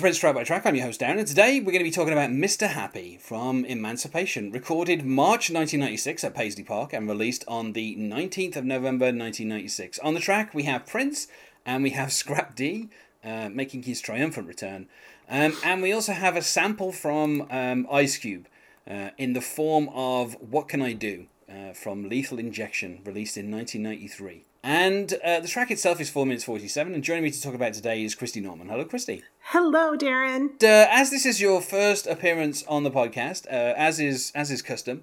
Prince 0.00 0.16
Track 0.16 0.34
by 0.34 0.44
Track. 0.44 0.64
I'm 0.64 0.74
your 0.74 0.86
host 0.86 1.02
Darren, 1.02 1.18
and 1.18 1.26
today 1.26 1.60
we're 1.60 1.72
going 1.72 1.80
to 1.80 1.84
be 1.84 1.90
talking 1.90 2.14
about 2.14 2.30
Mr. 2.30 2.68
Happy 2.68 3.18
from 3.20 3.66
Emancipation, 3.66 4.50
recorded 4.50 5.04
March 5.04 5.50
1996 5.50 6.24
at 6.24 6.34
Paisley 6.34 6.64
Park 6.64 6.94
and 6.94 7.06
released 7.06 7.44
on 7.46 7.74
the 7.74 7.96
19th 7.96 8.56
of 8.56 8.64
November 8.64 9.06
1996. 9.06 9.98
On 9.98 10.14
the 10.14 10.20
track, 10.20 10.54
we 10.54 10.62
have 10.62 10.86
Prince 10.86 11.28
and 11.66 11.82
we 11.82 11.90
have 11.90 12.14
Scrap 12.14 12.56
D 12.56 12.88
uh, 13.22 13.50
making 13.50 13.82
his 13.82 14.00
triumphant 14.00 14.48
return, 14.48 14.88
um, 15.28 15.54
and 15.62 15.82
we 15.82 15.92
also 15.92 16.12
have 16.12 16.34
a 16.34 16.40
sample 16.40 16.92
from 16.92 17.46
um, 17.50 17.86
Ice 17.92 18.16
Cube 18.16 18.46
uh, 18.88 19.10
in 19.18 19.34
the 19.34 19.42
form 19.42 19.90
of 19.92 20.34
What 20.40 20.66
Can 20.66 20.80
I 20.80 20.94
Do 20.94 21.26
uh, 21.46 21.74
from 21.74 22.08
Lethal 22.08 22.38
Injection, 22.38 23.00
released 23.04 23.36
in 23.36 23.50
1993. 23.50 24.44
And 24.62 25.14
uh, 25.24 25.40
the 25.40 25.48
track 25.48 25.70
itself 25.70 26.00
is 26.00 26.10
4 26.10 26.26
minutes 26.26 26.44
47, 26.44 26.92
and 26.92 27.02
joining 27.02 27.24
me 27.24 27.30
to 27.30 27.40
talk 27.40 27.54
about 27.54 27.72
today 27.72 28.04
is 28.04 28.14
Christy 28.14 28.40
Norman. 28.40 28.68
Hello, 28.68 28.84
Christy. 28.84 29.22
Hello, 29.40 29.96
Darren. 29.96 30.62
Uh, 30.62 30.86
as 30.90 31.10
this 31.10 31.24
is 31.24 31.40
your 31.40 31.62
first 31.62 32.06
appearance 32.06 32.62
on 32.66 32.82
the 32.82 32.90
podcast, 32.90 33.46
uh, 33.46 33.74
as 33.76 33.98
is 33.98 34.32
as 34.34 34.50
is 34.50 34.60
custom, 34.60 35.02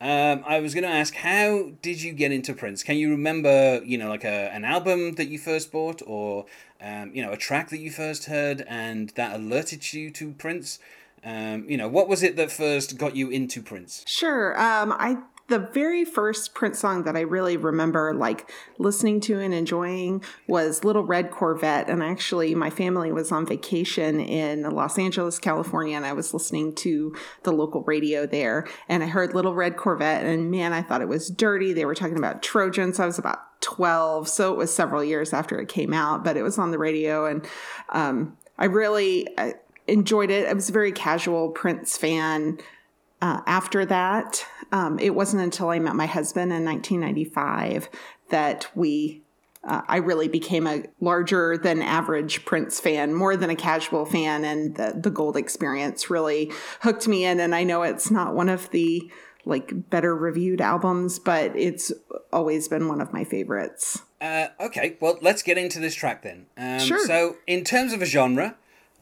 um, 0.00 0.44
I 0.46 0.60
was 0.60 0.74
going 0.74 0.84
to 0.84 0.90
ask, 0.90 1.14
how 1.14 1.72
did 1.80 2.02
you 2.02 2.12
get 2.12 2.32
into 2.32 2.52
Prince? 2.52 2.82
Can 2.82 2.98
you 2.98 3.10
remember, 3.10 3.80
you 3.82 3.96
know, 3.96 4.10
like 4.10 4.24
a, 4.24 4.52
an 4.52 4.64
album 4.64 5.14
that 5.14 5.28
you 5.28 5.38
first 5.38 5.72
bought, 5.72 6.02
or 6.06 6.44
um, 6.80 7.10
you 7.14 7.22
know, 7.22 7.32
a 7.32 7.36
track 7.38 7.70
that 7.70 7.78
you 7.78 7.90
first 7.90 8.26
heard, 8.26 8.62
and 8.68 9.08
that 9.10 9.34
alerted 9.34 9.90
you 9.94 10.10
to 10.10 10.32
Prince? 10.32 10.78
Um, 11.24 11.64
you 11.68 11.78
know, 11.78 11.88
what 11.88 12.08
was 12.08 12.22
it 12.22 12.36
that 12.36 12.52
first 12.52 12.98
got 12.98 13.16
you 13.16 13.30
into 13.30 13.62
Prince? 13.62 14.04
Sure. 14.06 14.52
Um, 14.60 14.92
I 14.92 15.16
the 15.48 15.58
very 15.58 16.04
first 16.04 16.54
Prince 16.54 16.78
song 16.78 17.04
that 17.04 17.16
I 17.16 17.20
really 17.20 17.56
remember 17.56 18.14
like 18.14 18.50
listening 18.78 19.20
to 19.22 19.40
and 19.40 19.54
enjoying 19.54 20.22
was 20.46 20.84
Little 20.84 21.04
Red 21.04 21.30
Corvette. 21.30 21.88
And 21.88 22.02
actually, 22.02 22.54
my 22.54 22.68
family 22.68 23.10
was 23.12 23.32
on 23.32 23.46
vacation 23.46 24.20
in 24.20 24.62
Los 24.62 24.98
Angeles, 24.98 25.38
California, 25.38 25.96
and 25.96 26.04
I 26.04 26.12
was 26.12 26.34
listening 26.34 26.74
to 26.76 27.16
the 27.44 27.52
local 27.52 27.82
radio 27.84 28.26
there. 28.26 28.68
And 28.88 29.02
I 29.02 29.06
heard 29.06 29.34
Little 29.34 29.54
Red 29.54 29.76
Corvette, 29.76 30.26
and 30.26 30.50
man, 30.50 30.74
I 30.74 30.82
thought 30.82 31.00
it 31.00 31.08
was 31.08 31.30
dirty. 31.30 31.72
They 31.72 31.86
were 31.86 31.94
talking 31.94 32.18
about 32.18 32.42
Trojans. 32.42 33.00
I 33.00 33.06
was 33.06 33.18
about 33.18 33.60
12, 33.62 34.28
so 34.28 34.52
it 34.52 34.58
was 34.58 34.74
several 34.74 35.02
years 35.02 35.32
after 35.32 35.58
it 35.58 35.68
came 35.68 35.94
out, 35.94 36.24
but 36.24 36.36
it 36.36 36.42
was 36.42 36.58
on 36.58 36.70
the 36.70 36.78
radio. 36.78 37.24
And 37.24 37.46
um, 37.88 38.36
I 38.58 38.66
really 38.66 39.26
I 39.38 39.54
enjoyed 39.86 40.30
it. 40.30 40.46
I 40.46 40.52
was 40.52 40.68
a 40.68 40.72
very 40.72 40.92
casual 40.92 41.48
Prince 41.50 41.96
fan. 41.96 42.58
Uh, 43.20 43.40
after 43.46 43.84
that, 43.84 44.46
um, 44.72 44.98
it 44.98 45.14
wasn't 45.14 45.42
until 45.42 45.70
I 45.70 45.78
met 45.78 45.96
my 45.96 46.06
husband 46.06 46.52
in 46.52 46.64
1995 46.64 47.88
that 48.30 48.68
we 48.74 49.22
uh, 49.64 49.82
I 49.88 49.96
really 49.96 50.28
became 50.28 50.66
a 50.66 50.84
larger 51.00 51.58
than 51.58 51.82
average 51.82 52.44
Prince 52.44 52.80
fan, 52.80 53.12
more 53.12 53.36
than 53.36 53.50
a 53.50 53.56
casual 53.56 54.06
fan, 54.06 54.44
and 54.44 54.76
the, 54.76 54.94
the 54.96 55.10
Gold 55.10 55.36
Experience 55.36 56.08
really 56.08 56.52
hooked 56.80 57.08
me 57.08 57.24
in. 57.24 57.40
And 57.40 57.54
I 57.54 57.64
know 57.64 57.82
it's 57.82 58.10
not 58.10 58.34
one 58.34 58.48
of 58.48 58.70
the 58.70 59.10
like 59.44 59.90
better 59.90 60.14
reviewed 60.14 60.60
albums, 60.60 61.18
but 61.18 61.56
it's 61.56 61.90
always 62.32 62.68
been 62.68 62.86
one 62.86 63.00
of 63.00 63.12
my 63.12 63.24
favorites. 63.24 64.02
Uh, 64.20 64.48
okay, 64.60 64.96
well, 65.00 65.18
let's 65.22 65.42
get 65.42 65.58
into 65.58 65.80
this 65.80 65.94
track 65.94 66.22
then. 66.22 66.46
Um, 66.56 66.80
Sure. 66.80 67.06
So, 67.06 67.36
in 67.46 67.64
terms 67.64 67.92
of 67.92 68.02
a 68.02 68.06
genre, 68.06 68.56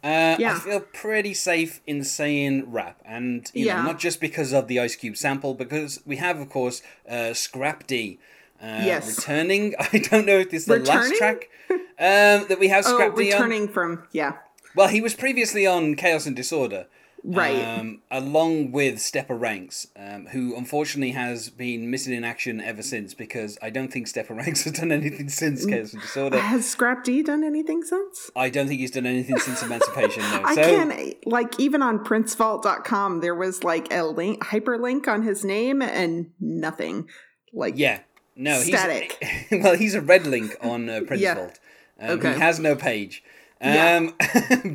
uh, 0.06 0.36
I 0.50 0.54
feel 0.64 0.80
pretty 0.80 1.34
safe 1.34 1.80
in 1.86 2.04
saying 2.04 2.70
rap, 2.70 2.98
and 3.04 3.50
you 3.54 3.64
Yeah. 3.66 3.76
know, 3.78 3.82
not 3.90 3.98
just 3.98 4.20
because 4.20 4.52
of 4.52 4.68
the 4.68 4.78
Ice 4.78 4.96
Cube 4.96 5.16
sample, 5.16 5.54
because 5.54 6.00
we 6.06 6.16
have, 6.16 6.38
of 6.38 6.48
course, 6.48 6.82
uh, 7.08 7.34
Scrap 7.34 7.86
D. 7.86 8.18
Uh, 8.62 8.66
Yes. 8.90 9.18
returning. 9.18 9.74
I 9.92 9.98
don't 9.98 10.26
know 10.26 10.38
if 10.38 10.50
this 10.50 10.62
is 10.62 10.66
the 10.66 10.78
last 10.92 11.14
track 11.18 11.48
um, 11.70 12.48
that 12.48 12.58
we 12.58 12.68
have 12.68 12.84
Oh, 12.86 12.92
Scrap 12.94 13.14
D 13.16 13.32
on. 13.32 13.42
returning 13.42 13.68
from 13.68 13.90
yeah, 14.12 14.32
Well, 14.74 14.88
he 14.88 15.00
was 15.00 15.14
previously 15.14 15.66
on 15.66 15.94
Chaos 15.96 16.24
and 16.26 16.36
Disorder, 16.36 16.86
right. 17.34 17.78
um, 17.78 18.00
along 18.10 18.72
with 18.72 19.00
Stepper 19.00 19.36
Ranks, 19.36 19.86
um, 19.96 20.26
who 20.26 20.56
unfortunately 20.56 21.12
has 21.12 21.50
been 21.50 21.90
missing 21.90 22.14
in 22.14 22.24
action 22.24 22.60
ever 22.60 22.82
since 22.82 23.14
because 23.14 23.58
I 23.62 23.70
don't 23.70 23.92
think 23.92 24.06
Stepper 24.08 24.34
Ranks 24.36 24.64
has 24.64 24.74
done 24.74 24.92
anything 24.92 25.28
since 25.28 25.64
Chaos 25.66 25.92
and 25.92 26.02
Disorder. 26.02 26.38
Has 26.38 26.68
Scrap 26.68 27.04
D 27.04 27.22
done 27.22 27.44
anything 27.44 27.82
since? 27.82 28.30
I 28.36 28.50
don't 28.50 28.68
think 28.68 28.80
he's 28.80 28.90
done 28.90 29.06
anything 29.06 29.38
since 29.38 29.62
Emancipation. 29.62 30.22
No. 30.22 30.42
I 30.44 30.54
so 30.54 30.62
can't 30.62 31.26
like 31.26 31.58
even 31.60 31.82
on 31.82 32.04
princevault.com 32.04 33.20
there 33.20 33.34
was 33.34 33.64
like 33.64 33.92
a 33.92 34.02
link 34.04 34.42
hyperlink 34.44 35.08
on 35.08 35.22
his 35.22 35.44
name 35.44 35.82
and 35.82 36.30
nothing. 36.40 37.08
Like 37.52 37.74
yeah, 37.76 38.00
no, 38.34 38.58
Static. 38.60 39.22
he's 39.50 39.62
well, 39.62 39.76
he's 39.76 39.94
a 39.94 40.00
red 40.00 40.26
link 40.26 40.56
on 40.60 40.88
uh, 40.88 41.00
Prince 41.06 41.22
Yeah. 41.22 41.34
Vault. 41.34 41.58
Um, 42.00 42.10
Okay. 42.18 42.34
He 42.34 42.40
has 42.40 42.60
no 42.60 42.76
page. 42.76 43.22
Yeah. 43.60 43.96
Um, 43.96 44.14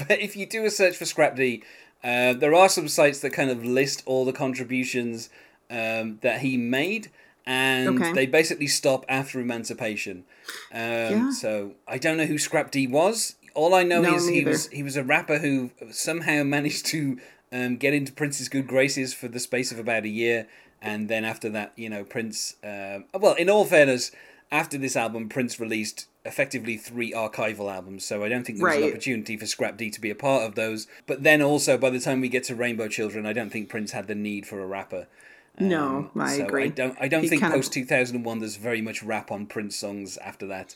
but 0.07 0.19
if 0.19 0.35
you 0.35 0.47
do 0.47 0.65
a 0.65 0.71
search 0.71 0.97
for 0.97 1.05
Scrap 1.05 1.35
D, 1.35 1.63
uh, 2.03 2.33
there 2.33 2.53
are 2.53 2.69
some 2.69 2.87
sites 2.87 3.19
that 3.19 3.31
kind 3.31 3.49
of 3.49 3.65
list 3.65 4.03
all 4.05 4.25
the 4.25 4.33
contributions 4.33 5.29
um, 5.69 6.19
that 6.21 6.41
he 6.41 6.57
made. 6.57 7.09
And 7.45 7.99
Okay. 7.99 8.13
they 8.13 8.25
basically 8.27 8.67
stop 8.67 9.03
after 9.09 9.39
Emancipation. 9.39 10.25
Um, 10.71 10.79
Yeah. 10.79 11.29
So 11.31 11.73
I 11.87 11.97
don't 11.97 12.17
know 12.17 12.25
who 12.25 12.37
Scrap 12.37 12.71
D 12.71 12.85
was. 12.87 13.35
All 13.55 13.73
I 13.73 13.83
know 13.83 14.01
No, 14.01 14.15
is 14.15 14.27
he 14.29 14.45
was 14.45 14.67
he 14.67 14.83
was 14.83 14.95
a 14.95 15.03
rapper 15.03 15.39
who 15.39 15.71
somehow 15.91 16.43
managed 16.43 16.85
to 16.87 17.19
um, 17.51 17.77
get 17.77 17.93
into 17.93 18.13
Prince's 18.13 18.47
good 18.47 18.67
graces 18.67 19.13
for 19.13 19.27
the 19.27 19.39
space 19.39 19.71
of 19.71 19.79
about 19.79 20.03
a 20.05 20.09
year, 20.09 20.47
and 20.81 21.09
then 21.09 21.25
after 21.25 21.49
that, 21.49 21.73
you 21.75 21.89
know, 21.89 22.03
Prince. 22.03 22.55
Um, 22.63 23.05
well, 23.19 23.33
in 23.33 23.49
all 23.49 23.65
fairness, 23.65 24.11
after 24.51 24.77
this 24.77 24.95
album, 24.95 25.27
Prince 25.27 25.59
released 25.59 26.07
effectively 26.23 26.77
three 26.77 27.11
archival 27.11 27.73
albums, 27.73 28.05
so 28.05 28.23
I 28.23 28.29
don't 28.29 28.45
think 28.45 28.59
there's 28.59 28.75
was 28.75 28.83
an 28.83 28.89
opportunity 28.91 29.37
for 29.37 29.45
Scrap 29.45 29.77
D 29.77 29.89
to 29.89 30.01
be 30.01 30.09
a 30.09 30.15
part 30.15 30.43
of 30.43 30.55
those. 30.55 30.87
But 31.07 31.23
then 31.23 31.41
also, 31.41 31.77
by 31.77 31.89
the 31.89 31.99
time 31.99 32.21
we 32.21 32.29
get 32.29 32.43
to 32.45 32.55
Rainbow 32.55 32.87
Children, 32.87 33.25
I 33.25 33.33
don't 33.33 33.49
think 33.49 33.69
Prince 33.69 33.91
had 33.91 34.07
the 34.07 34.15
need 34.15 34.45
for 34.45 34.61
a 34.61 34.67
rapper. 34.67 35.07
No, 35.59 36.09
Um, 36.15 36.21
I 36.21 36.37
so 36.37 36.45
agree. 36.45 36.65
I 36.65 36.67
don't. 36.67 36.97
I 36.99 37.07
don't 37.07 37.23
He 37.23 37.29
think 37.29 37.41
post 37.43 37.73
two 37.73 37.85
thousand 37.85 38.17
and 38.17 38.25
one 38.25 38.39
there's 38.39 38.55
very 38.55 38.81
much 38.81 39.03
rap 39.03 39.31
on 39.31 39.45
Prince 39.47 39.75
songs 39.75 40.17
after 40.17 40.47
that, 40.47 40.75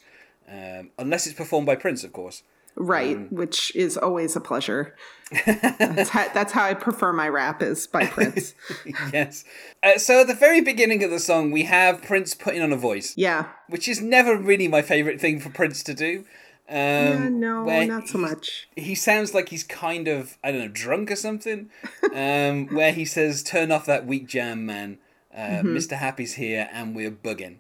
um, 0.50 0.90
unless 0.98 1.26
it's 1.26 1.36
performed 1.36 1.66
by 1.66 1.76
Prince, 1.76 2.04
of 2.04 2.12
course. 2.12 2.44
Right, 2.76 3.16
Um, 3.18 3.28
which 3.30 3.76
is 3.76 3.98
always 3.98 4.36
a 4.36 4.42
pleasure. 4.42 4.96
that's, 5.46 6.10
how, 6.16 6.28
that's 6.34 6.54
how 6.54 6.64
I 6.64 6.74
prefer 6.74 7.12
my 7.14 7.28
rap 7.28 7.62
is 7.62 7.88
by 7.88 8.06
Prince. 8.06 8.54
yes. 9.14 9.44
Uh, 9.82 9.98
so 9.98 10.22
at 10.22 10.28
the 10.28 10.34
very 10.36 10.62
beginning 10.62 11.04
of 11.04 11.10
the 11.12 11.20
song, 11.20 11.52
we 11.52 11.64
have 11.64 12.02
Prince 12.04 12.34
putting 12.36 12.62
on 12.62 12.72
a 12.72 12.78
voice, 12.78 13.14
yeah. 13.18 13.48
which 13.70 13.88
is 13.88 14.02
never 14.02 14.36
really 14.38 14.68
my 14.68 14.82
favorite 14.82 15.20
thing 15.20 15.40
for 15.40 15.50
Prince 15.50 15.84
to 15.84 15.94
do. 15.94 16.26
Um, 16.68 16.76
yeah, 16.76 17.30
no, 17.30 17.86
not 17.86 18.08
so 18.08 18.18
much. 18.18 18.68
He 18.76 18.96
sounds 18.96 19.36
like 19.36 19.50
he's 19.50 19.64
kind 19.64 20.08
of 20.08 20.36
I 20.44 20.52
don't 20.52 20.62
know 20.62 20.68
drunk 20.68 21.12
or 21.12 21.16
something. 21.16 21.70
Um, 22.12 22.66
where 22.74 22.92
he 22.92 23.06
says, 23.06 23.44
"Turn 23.44 23.72
off 23.72 23.86
that 23.86 24.08
weak 24.08 24.28
jam, 24.28 24.66
man. 24.66 24.98
Uh, 25.32 25.38
Mm-hmm. 25.62 25.76
Mr. 25.78 25.92
Happy's 25.98 26.34
here, 26.36 26.68
and 26.74 26.96
we're 26.96 27.12
bugging." 27.12 27.58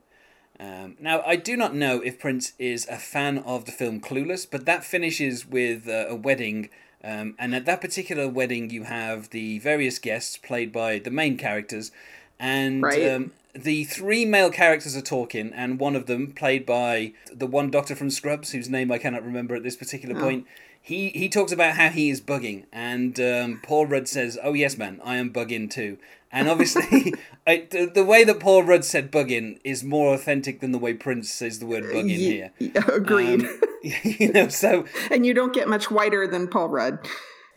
Um, 0.59 0.95
now, 0.99 1.21
I 1.25 1.35
do 1.35 1.57
not 1.57 1.75
know 1.75 1.99
if 2.01 2.19
Prince 2.19 2.53
is 2.57 2.87
a 2.87 2.97
fan 2.97 3.39
of 3.39 3.65
the 3.65 3.71
film 3.71 3.99
Clueless, 3.99 4.47
but 4.49 4.65
that 4.65 4.83
finishes 4.83 5.45
with 5.45 5.87
uh, 5.87 6.05
a 6.07 6.15
wedding. 6.15 6.69
Um, 7.03 7.35
and 7.37 7.53
at 7.53 7.65
that 7.65 7.81
particular 7.81 8.27
wedding, 8.27 8.69
you 8.69 8.83
have 8.83 9.29
the 9.29 9.59
various 9.59 9.99
guests 9.99 10.37
played 10.37 10.71
by 10.71 10.99
the 10.99 11.11
main 11.11 11.37
characters, 11.37 11.91
and 12.39 12.81
Right. 12.81 13.07
um, 13.11 13.31
the 13.53 13.83
three 13.83 14.25
male 14.25 14.49
characters 14.49 14.95
are 14.97 15.01
talking, 15.01 15.51
and 15.53 15.79
one 15.79 15.95
of 15.95 16.07
them, 16.07 16.31
played 16.31 16.65
by 16.65 17.13
the 17.31 17.47
one 17.47 17.69
doctor 17.69 17.95
from 17.95 18.09
Scrubs, 18.09 18.51
whose 18.51 18.69
name 18.69 18.91
I 18.91 18.97
cannot 18.97 19.23
remember 19.23 19.55
at 19.55 19.63
this 19.63 19.75
particular 19.75 20.19
point, 20.19 20.45
he 20.85 21.09
he 21.09 21.29
talks 21.29 21.51
about 21.51 21.77
how 21.77 21.89
he 21.89 22.11
is 22.11 22.21
bugging, 22.21 22.65
and 22.71 23.19
um, 23.19 23.59
Paul 23.63 23.87
Rudd 23.87 24.07
says, 24.07 24.37
"Oh 24.43 24.53
yes, 24.53 24.77
man, 24.77 25.01
I 25.03 25.15
am 25.15 25.33
bugging 25.33 25.67
too." 25.67 25.97
And 26.31 26.47
obviously, 26.47 27.11
I, 27.47 27.67
the, 27.71 27.87
the 27.87 28.05
way 28.05 28.23
that 28.23 28.39
Paul 28.39 28.61
Rudd 28.61 28.85
said 28.85 29.11
bugging 29.11 29.59
is 29.63 29.83
more 29.83 30.13
authentic 30.13 30.59
than 30.59 30.73
the 30.73 30.77
way 30.77 30.93
Prince 30.93 31.31
says 31.31 31.57
the 31.57 31.65
word 31.65 31.85
bugging 31.85 32.17
here. 32.17 32.51
agreed. 32.87 33.45
Um, 33.45 33.59
you 34.03 34.31
know, 34.31 34.47
so 34.47 34.85
and 35.09 35.25
you 35.25 35.33
don't 35.33 35.55
get 35.55 35.67
much 35.67 35.89
whiter 35.89 36.27
than 36.27 36.47
Paul 36.47 36.69
Rudd. 36.69 36.99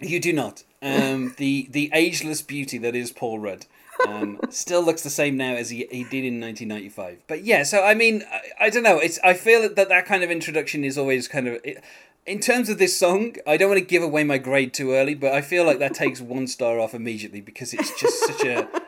you 0.00 0.20
do 0.20 0.32
not. 0.32 0.64
Um, 0.80 1.34
the 1.36 1.68
the 1.70 1.90
ageless 1.92 2.40
beauty 2.40 2.78
that 2.78 2.94
is 2.94 3.10
Paul 3.10 3.40
Rudd 3.40 3.66
um, 4.06 4.40
still 4.50 4.82
looks 4.82 5.02
the 5.02 5.10
same 5.10 5.36
now 5.36 5.54
as 5.54 5.70
he, 5.70 5.86
he 5.90 6.04
did 6.04 6.24
in 6.24 6.40
1995. 6.40 7.24
But 7.26 7.44
yeah, 7.44 7.62
so 7.62 7.84
I 7.84 7.94
mean, 7.94 8.22
I, 8.30 8.66
I 8.66 8.70
don't 8.70 8.82
know. 8.82 8.98
It's 8.98 9.18
I 9.22 9.34
feel 9.34 9.68
that 9.68 9.88
that 9.88 10.06
kind 10.06 10.22
of 10.22 10.30
introduction 10.30 10.84
is 10.84 10.96
always 10.96 11.28
kind 11.28 11.48
of. 11.48 11.60
It, 11.64 11.82
in 12.28 12.40
terms 12.40 12.68
of 12.68 12.78
this 12.78 12.96
song, 12.96 13.36
I 13.46 13.56
don't 13.56 13.70
want 13.70 13.80
to 13.80 13.86
give 13.86 14.02
away 14.02 14.22
my 14.22 14.38
grade 14.38 14.74
too 14.74 14.92
early, 14.92 15.14
but 15.14 15.32
I 15.32 15.40
feel 15.40 15.64
like 15.64 15.78
that 15.78 15.94
takes 15.94 16.20
one 16.20 16.46
star 16.46 16.78
off 16.78 16.94
immediately 16.94 17.40
because 17.40 17.72
it's 17.72 17.98
just 17.98 18.26
such 18.26 18.44
a. 18.44 18.68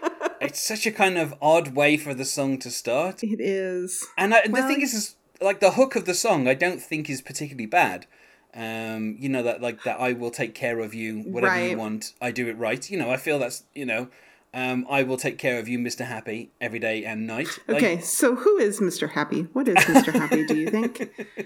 It's 0.42 0.58
such 0.58 0.86
a 0.86 0.90
kind 0.90 1.18
of 1.18 1.34
odd 1.42 1.74
way 1.74 1.98
for 1.98 2.14
the 2.14 2.24
song 2.24 2.58
to 2.60 2.70
start. 2.70 3.22
It 3.22 3.42
is. 3.42 4.06
And 4.16 4.34
I, 4.34 4.46
the 4.46 4.62
thing 4.62 4.80
is, 4.80 4.94
is, 4.94 5.16
like 5.38 5.60
the 5.60 5.72
hook 5.72 5.96
of 5.96 6.06
the 6.06 6.14
song, 6.14 6.48
I 6.48 6.54
don't 6.54 6.80
think 6.80 7.10
is 7.10 7.20
particularly 7.20 7.66
bad. 7.66 8.06
Um, 8.54 9.16
you 9.18 9.28
know 9.28 9.42
that 9.42 9.60
like 9.60 9.82
that 9.82 10.00
I 10.00 10.14
will 10.14 10.30
take 10.30 10.54
care 10.54 10.80
of 10.80 10.94
you, 10.94 11.20
whatever 11.20 11.62
you 11.68 11.76
want, 11.76 12.14
I 12.22 12.30
do 12.30 12.48
it 12.48 12.56
right. 12.56 12.90
You 12.90 12.98
know, 12.98 13.10
I 13.10 13.18
feel 13.18 13.38
that's 13.38 13.64
you 13.74 13.84
know, 13.84 14.08
Um, 14.52 14.84
I 14.90 15.04
will 15.04 15.16
take 15.16 15.38
care 15.38 15.60
of 15.60 15.68
you, 15.68 15.78
Mr. 15.78 16.04
Happy, 16.04 16.50
every 16.60 16.80
day 16.80 17.04
and 17.04 17.24
night. 17.26 17.46
Like, 17.68 17.76
Okay, 17.76 18.00
so 18.00 18.34
who 18.34 18.58
is 18.58 18.80
Mr. 18.80 19.10
Happy? 19.10 19.42
What 19.52 19.68
is 19.68 19.76
Mr. 19.76 20.12
Happy, 20.12 20.44
do 20.44 20.56
you 20.56 20.68
think? 20.70 20.98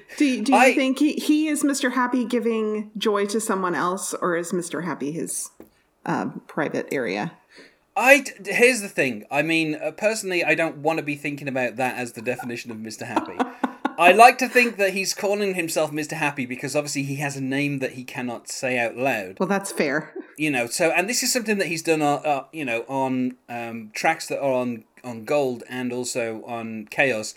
Do 0.17 0.25
you, 0.25 0.43
do 0.43 0.53
you 0.53 0.59
I- 0.59 0.75
think 0.75 1.01
he, 1.01 1.12
he 1.15 1.49
is 1.49 1.62
Mr. 1.62 1.93
Happy 1.93 2.25
giving 2.25 2.91
joy 2.97 3.27
to 3.27 3.41
someone 3.41 3.75
else, 3.75 4.15
or 4.15 4.37
is 4.37 4.53
Mr. 4.53 4.85
Happy 4.85 5.11
his 5.12 5.51
uh, 6.06 6.31
private 6.47 6.89
area? 6.93 7.33
I 7.97 8.25
here's 8.45 8.81
the 8.81 8.89
thing. 8.89 9.25
I 9.31 9.43
mean, 9.43 9.75
uh, 9.77 9.91
personally, 9.93 10.43
I 10.45 10.55
don't 10.55 10.79
want 10.79 10.99
to 10.99 11.05
be 11.05 11.15
thinking 11.15 11.47
about 11.49 11.77
that 11.77 11.97
as 11.97 12.12
the 12.12 12.23
definition 12.23 12.71
of 12.71 12.79
Mr. 12.79 13.03
Happy. 13.06 13.37
I 13.99 14.12
like 14.25 14.39
to 14.39 14.49
think 14.49 14.77
that 14.79 14.95
he's 14.95 15.15
calling 15.15 15.55
himself 15.55 15.91
Mr. 15.93 16.12
Happy 16.12 16.47
because 16.47 16.75
obviously 16.75 17.05
he 17.05 17.17
has 17.17 17.37
a 17.37 17.41
name 17.41 17.79
that 17.81 17.93
he 17.93 18.03
cannot 18.05 18.49
say 18.49 18.79
out 18.79 18.97
loud. 18.97 19.39
Well, 19.39 19.49
that's 19.49 19.71
fair. 19.73 20.12
You 20.36 20.50
know, 20.50 20.66
so 20.66 20.90
and 20.90 21.08
this 21.08 21.22
is 21.22 21.32
something 21.32 21.58
that 21.58 21.69
he's 21.69 21.82
done, 21.82 22.02
uh, 22.02 22.14
uh, 22.16 22.44
you 22.52 22.64
know, 22.64 22.84
on 22.88 23.36
um, 23.48 23.90
tracks 23.94 24.26
that 24.28 24.40
are 24.40 24.52
on 24.52 24.84
on 25.02 25.25
Gold 25.25 25.62
and 25.69 25.92
also 25.92 26.42
on 26.46 26.86
Chaos, 26.90 27.34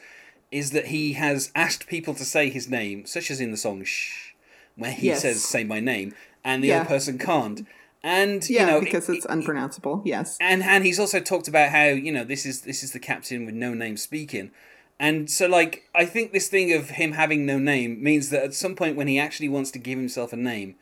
is 0.51 0.71
that 0.71 0.87
he 0.87 1.13
has 1.13 1.51
asked 1.55 1.87
people 1.87 2.13
to 2.15 2.25
say 2.25 2.49
his 2.49 2.69
name, 2.69 3.05
such 3.05 3.29
as 3.29 3.39
in 3.41 3.51
the 3.51 3.57
song 3.57 3.83
"Shh," 3.83 4.33
where 4.75 4.91
he 4.91 5.07
Yes. 5.07 5.21
says 5.21 5.43
"Say 5.43 5.63
my 5.63 5.79
name," 5.79 6.13
and 6.43 6.63
the 6.63 6.69
Yeah. 6.69 6.77
other 6.81 6.85
person 6.89 7.17
can't. 7.17 7.67
And 8.03 8.47
Yeah, 8.49 8.61
you 8.61 8.71
know, 8.71 8.79
because 8.79 9.09
it- 9.09 9.17
it's 9.17 9.25
unpronounceable. 9.25 10.01
Yes. 10.05 10.37
and 10.39 10.63
and 10.63 10.85
he's 10.85 10.99
also 10.99 11.19
talked 11.19 11.47
about 11.47 11.69
how 11.69 11.85
you 11.85 12.11
know 12.11 12.23
this 12.23 12.45
is 12.45 12.61
this 12.61 12.83
is 12.83 12.91
the 12.93 12.99
captain 12.99 13.45
with 13.45 13.55
no 13.55 13.73
name 13.73 13.97
speaking 13.97 14.51
and 14.99 15.29
so 15.29 15.47
like 15.47 15.83
i 15.95 16.05
think 16.05 16.31
this 16.31 16.47
thing 16.47 16.71
of 16.73 16.91
him 16.91 17.13
having 17.13 17.45
no 17.45 17.57
name 17.57 18.01
means 18.01 18.29
that 18.29 18.43
at 18.43 18.53
some 18.53 18.75
point 18.75 18.95
when 18.95 19.07
he 19.07 19.17
actually 19.19 19.49
wants 19.49 19.71
to 19.71 19.79
give 19.79 19.97
himself 19.97 20.31
a 20.31 20.35
name 20.37 20.75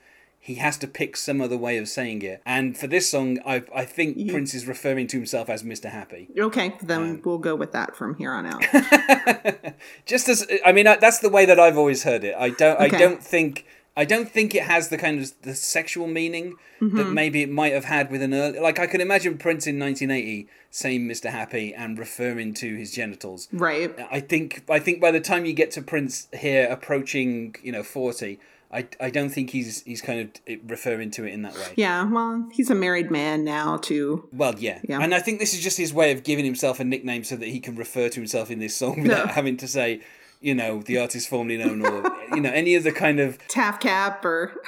he 0.49 0.55
has 0.55 0.77
to 0.77 0.87
pick 0.87 1.17
some 1.17 1.41
other 1.41 1.57
way 1.57 1.75
of 1.77 1.87
saying 1.89 2.21
it 2.21 2.41
and 2.45 2.77
for 2.77 2.87
this 2.87 3.09
song 3.09 3.39
i 3.45 3.63
i 3.75 3.83
think 3.95 4.29
prince 4.29 4.53
is 4.53 4.65
referring 4.67 5.07
to 5.07 5.17
himself 5.17 5.49
as 5.49 5.63
mr 5.63 5.89
happy 5.99 6.27
Okay, 6.39 6.67
then 6.83 7.01
Um, 7.01 7.21
we'll 7.25 7.39
go 7.49 7.55
with 7.55 7.71
that 7.71 7.95
from 7.95 8.15
here 8.15 8.31
on 8.31 8.45
out. 8.45 8.61
just 10.05 10.29
as 10.29 10.45
i 10.65 10.71
mean 10.71 10.85
that's 10.85 11.19
the 11.19 11.29
way 11.29 11.45
that 11.45 11.59
i've 11.59 11.77
always 11.77 12.03
heard 12.03 12.23
it 12.23 12.35
i 12.37 12.49
don't 12.49 12.79
i 12.79 12.87
don't 12.87 13.23
think 13.23 13.65
I 13.97 14.03
don't 14.03 14.29
think 14.29 14.53
it 14.53 14.63
has 14.63 14.89
the 14.89 14.97
kind 14.97 15.21
of 15.21 15.31
the 15.43 15.55
sexual 15.55 16.07
meaning 16.07 16.55
Mm-hmm. 16.81 16.97
that 16.97 17.05
maybe 17.05 17.41
it 17.41 17.49
might 17.49 17.71
have 17.71 17.85
had 17.85 18.11
with 18.11 18.21
an 18.21 18.33
early. 18.33 18.59
Like 18.59 18.79
I 18.79 18.85
can 18.85 18.99
imagine 18.99 19.37
Prince 19.37 19.65
in 19.65 19.79
1980 19.79 20.49
saying 20.69 21.07
"Mr. 21.07 21.29
Happy" 21.31 21.73
and 21.73 21.97
referring 21.97 22.53
to 22.55 22.75
his 22.75 22.91
genitals. 22.91 23.47
right. 23.53 23.95
I 24.11 24.19
think 24.19 24.65
I 24.69 24.79
think 24.79 24.99
by 24.99 25.11
the 25.11 25.21
time 25.21 25.45
you 25.45 25.53
get 25.53 25.71
to 25.71 25.81
Prince 25.81 26.27
here 26.37 26.67
approaching, 26.69 27.55
you 27.63 27.71
know, 27.71 27.81
40, 27.81 28.37
I, 28.75 28.87
I 28.99 29.09
don't 29.09 29.29
think 29.29 29.49
he's 29.51 29.81
he's 29.83 30.01
kind 30.01 30.19
of 30.19 30.69
referring 30.69 31.09
to 31.11 31.25
it 31.25 31.33
in 31.33 31.41
that 31.43 31.53
way. 31.55 31.73
Yeah, 31.75 32.03
well, 32.09 32.47
he's 32.51 32.69
a 32.69 32.75
married 32.75 33.09
man 33.09 33.43
now, 33.43 33.77
too. 33.77 34.27
Well, 34.33 34.55
yeah. 34.59 34.79
Yeah. 34.87 34.99
And 34.99 35.15
I 35.15 35.19
think 35.19 35.39
this 35.39 35.53
is 35.53 35.61
just 35.61 35.77
his 35.77 35.93
way 35.93 36.11
of 36.11 36.23
giving 36.23 36.45
himself 36.45 36.79
a 36.79 36.83
nickname 36.83 37.23
so 37.23 37.35
that 37.37 37.47
he 37.47 37.59
can 37.59 37.75
refer 37.75 38.09
to 38.09 38.15
himself 38.19 38.51
in 38.51 38.59
this 38.59 38.75
song 38.75 39.01
without 39.03 39.27
No. 39.27 39.31
having 39.33 39.57
to 39.57 39.67
say, 39.67 40.01
you 40.41 40.53
know, 40.53 40.81
the 40.81 40.97
artist 40.99 41.29
formerly 41.29 41.57
known 41.57 41.85
or, 41.85 42.03
you 42.35 42.41
know, 42.41 42.51
any 42.51 42.75
of 42.75 42.83
the 42.83 42.91
kind 42.91 43.19
of. 43.19 43.37
TAFKAP 43.47 44.23
or. 44.25 44.53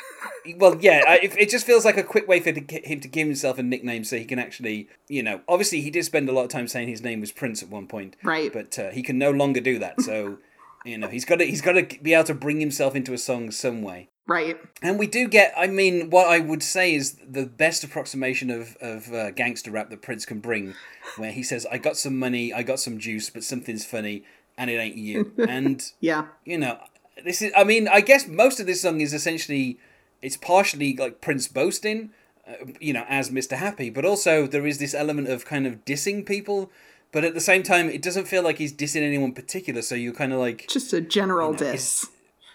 Well, 0.56 0.78
yeah, 0.80 1.04
I, 1.06 1.16
it, 1.18 1.38
it 1.38 1.50
just 1.50 1.66
feels 1.66 1.84
like 1.84 1.98
a 1.98 2.04
quick 2.04 2.26
way 2.26 2.40
for 2.40 2.52
him 2.52 3.02
to 3.02 3.08
give 3.10 3.28
himself 3.28 3.60
a 3.60 3.64
nickname 3.64 4.06
so 4.06 4.18
he 4.18 4.24
can 4.24 4.40
actually, 4.40 4.88
you 5.10 5.22
know, 5.22 5.42
obviously 5.46 5.82
he 5.82 5.90
did 5.90 6.06
spend 6.06 6.30
a 6.30 6.32
lot 6.32 6.44
of 6.44 6.50
time 6.50 6.70
saying 6.70 6.88
his 6.88 7.02
name 7.02 7.20
was 7.20 7.34
Prince 7.34 7.62
at 7.62 7.68
one 7.68 7.86
point. 7.86 8.16
Right. 8.24 8.54
But 8.54 8.80
uh, 8.80 8.92
he 8.92 9.04
can 9.04 9.18
no 9.18 9.30
longer 9.32 9.60
do 9.60 9.78
that. 9.80 10.00
So, 10.00 10.38
you 10.86 10.98
know, 10.98 11.08
he's 11.08 11.26
got 11.26 11.38
to 11.40 11.46
he's 11.46 11.62
got 11.62 11.74
to 11.74 12.00
be 12.02 12.14
able 12.14 12.24
to 12.26 12.34
bring 12.34 12.60
himself 12.60 12.96
into 12.96 13.14
a 13.14 13.18
song 13.18 13.52
some 13.52 13.82
way. 13.82 14.10
Right. 14.28 14.58
And 14.82 15.00
we 15.00 15.08
do 15.08 15.30
get, 15.30 15.54
I 15.56 15.68
mean, 15.68 16.10
what 16.10 16.28
I 16.28 16.40
would 16.40 16.62
say 16.62 16.94
is 16.94 17.18
the 17.26 17.46
best 17.46 17.86
approximation 17.86 18.50
of, 18.50 18.76
of 18.82 19.14
uh, 19.14 19.32
gangster 19.32 19.72
rap 19.72 19.90
that 19.90 20.02
Prince 20.02 20.26
can 20.26 20.40
bring, 20.42 20.74
where 21.16 21.32
he 21.32 21.42
says, 21.44 21.66
I 21.72 21.78
got 21.78 21.96
some 21.96 22.20
money, 22.20 22.52
I 22.54 22.62
got 22.62 22.82
some 22.82 22.98
juice, 22.98 23.30
but 23.30 23.46
something's 23.46 23.86
funny, 23.86 24.26
and 24.58 24.70
it 24.70 24.74
ain't 24.76 24.98
you. 24.98 25.32
and, 25.48 25.82
Yeah. 26.02 26.26
you 26.44 26.58
know, 26.58 26.78
this 27.24 27.42
is, 27.42 27.54
I 27.56 27.64
mean, 27.64 27.88
I 27.88 28.02
guess 28.02 28.28
most 28.28 28.60
of 28.60 28.66
this 28.66 28.82
song 28.82 29.00
is 29.00 29.14
essentially, 29.14 29.80
it's 30.22 30.36
partially 30.36 30.94
like 30.98 31.22
Prince 31.22 31.48
boasting, 31.48 32.10
uh, 32.46 32.66
you 32.82 32.92
know, 32.92 33.06
as 33.08 33.30
Mr. 33.30 33.56
Happy, 33.56 33.90
but 33.90 34.04
also 34.04 34.46
there 34.46 34.68
is 34.68 34.78
this 34.78 34.94
element 34.94 35.30
of 35.30 35.46
kind 35.46 35.66
of 35.66 35.86
dissing 35.86 36.26
people. 36.26 36.70
But 37.18 37.26
at 37.26 37.34
the 37.34 37.42
same 37.42 37.64
time, 37.64 37.90
it 37.90 38.04
doesn't 38.04 38.28
feel 38.28 38.44
like 38.44 38.60
he's 38.60 38.72
dissing 38.72 39.02
anyone 39.02 39.32
particular. 39.34 39.82
So 39.82 39.96
you're 39.96 40.14
kind 40.14 40.32
of 40.34 40.38
like, 40.40 40.68
Just 40.70 40.94
a 40.94 41.02
general 41.02 41.48
You 41.48 41.66
know, 41.66 41.72
diss. 41.72 42.06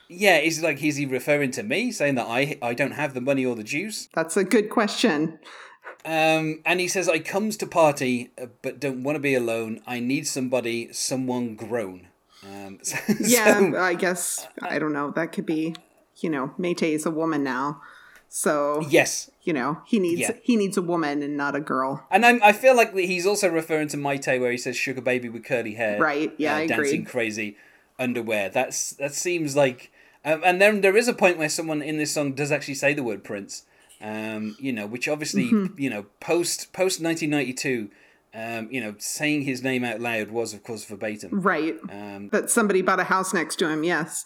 yeah, 0.09 0.39
is 0.39 0.63
like 0.63 0.81
is 0.85 0.95
he 0.95 1.05
referring 1.05 1.51
to 1.53 1.65
me, 1.65 1.91
saying 1.91 2.15
that 2.15 2.29
I 2.29 2.59
I 2.63 2.73
don't 2.73 2.93
have 2.93 3.13
the 3.13 3.21
money 3.21 3.45
or 3.45 3.57
the 3.57 3.65
juice? 3.65 4.09
That's 4.15 4.37
a 4.37 4.45
good 4.45 4.71
question. 4.71 5.41
Um, 6.05 6.63
and 6.65 6.79
he 6.79 6.87
says, 6.87 7.09
I 7.09 7.19
comes 7.19 7.57
to 7.57 7.67
party, 7.67 8.31
uh, 8.41 8.47
but 8.63 8.79
don't 8.79 9.03
want 9.03 9.17
to 9.17 9.21
be 9.21 9.35
alone. 9.35 9.81
I 9.85 9.99
need 9.99 10.29
somebody, 10.29 10.93
someone 10.93 11.57
grown. 11.57 12.07
Um, 12.45 12.79
so- 12.83 12.99
Yeah, 13.19 13.59
so- 13.59 13.79
I 13.81 13.95
guess, 13.95 14.47
I 14.63 14.79
don't 14.79 14.93
know. 14.93 15.11
That 15.11 15.33
could 15.33 15.47
be, 15.47 15.75
you 16.21 16.31
know, 16.31 16.55
Mayte 16.57 16.85
is 16.95 17.05
a 17.05 17.11
woman 17.11 17.43
now. 17.43 17.81
So, 18.35 18.83
yes. 18.89 19.31
you 19.43 19.53
know, 19.53 19.83
he 19.85 19.99
needs 19.99 20.23
Yeah. 20.23 20.33
he 20.43 20.57
needs 20.57 20.79
a 20.79 20.83
woman 20.83 21.23
and 21.23 21.37
not 21.37 21.55
a 21.55 21.61
girl. 21.61 22.07
And 22.11 22.25
I'm, 22.25 22.43
I 22.43 22.53
feel 22.53 22.75
like 22.75 22.95
he's 22.95 23.27
also 23.27 23.49
referring 23.51 23.89
to 23.89 23.99
Mayte, 23.99 24.41
where 24.41 24.51
he 24.51 24.57
says 24.57 24.75
"sugar 24.75 25.03
baby 25.03 25.29
with 25.29 25.45
curly 25.45 25.75
hair," 25.75 25.99
Right, 26.01 26.33
yeah, 26.39 26.57
I 26.57 26.67
dancing 26.67 27.05
crazy 27.05 27.59
underwear. 27.99 28.49
That's 28.49 28.93
that 28.95 29.13
seems 29.13 29.55
like, 29.55 29.93
um, 30.25 30.41
and 30.47 30.63
then 30.63 30.81
there 30.81 30.97
is 30.97 31.09
a 31.09 31.13
point 31.13 31.37
where 31.37 31.51
someone 31.51 31.83
in 31.83 31.99
this 31.99 32.13
song 32.13 32.33
does 32.33 32.51
actually 32.51 32.77
say 32.77 32.95
the 32.95 33.03
word 33.03 33.23
Prince, 33.23 33.67
um, 34.01 34.57
you 34.59 34.73
know, 34.73 34.87
which 34.87 35.09
obviously, 35.09 35.51
Mm-hmm. 35.51 35.79
you 35.79 35.91
know, 35.91 36.07
post 36.21 36.73
post 36.73 37.03
nineteen 37.03 37.29
ninety 37.29 37.53
two, 37.53 37.91
um, 38.35 38.69
you 38.71 38.81
know, 38.81 38.95
saying 38.99 39.43
his 39.43 39.63
name 39.63 39.85
out 39.85 40.01
loud 40.01 40.31
was 40.31 40.55
of 40.55 40.63
course 40.63 40.85
verbatim. 40.85 41.41
Right. 41.41 41.77
Um, 41.91 42.29
But 42.29 42.51
somebody 42.51 42.83
bought 42.83 43.01
a 43.01 43.05
house 43.05 43.35
next 43.35 43.57
to 43.57 43.69
him, 43.69 43.85
yes. 43.85 44.25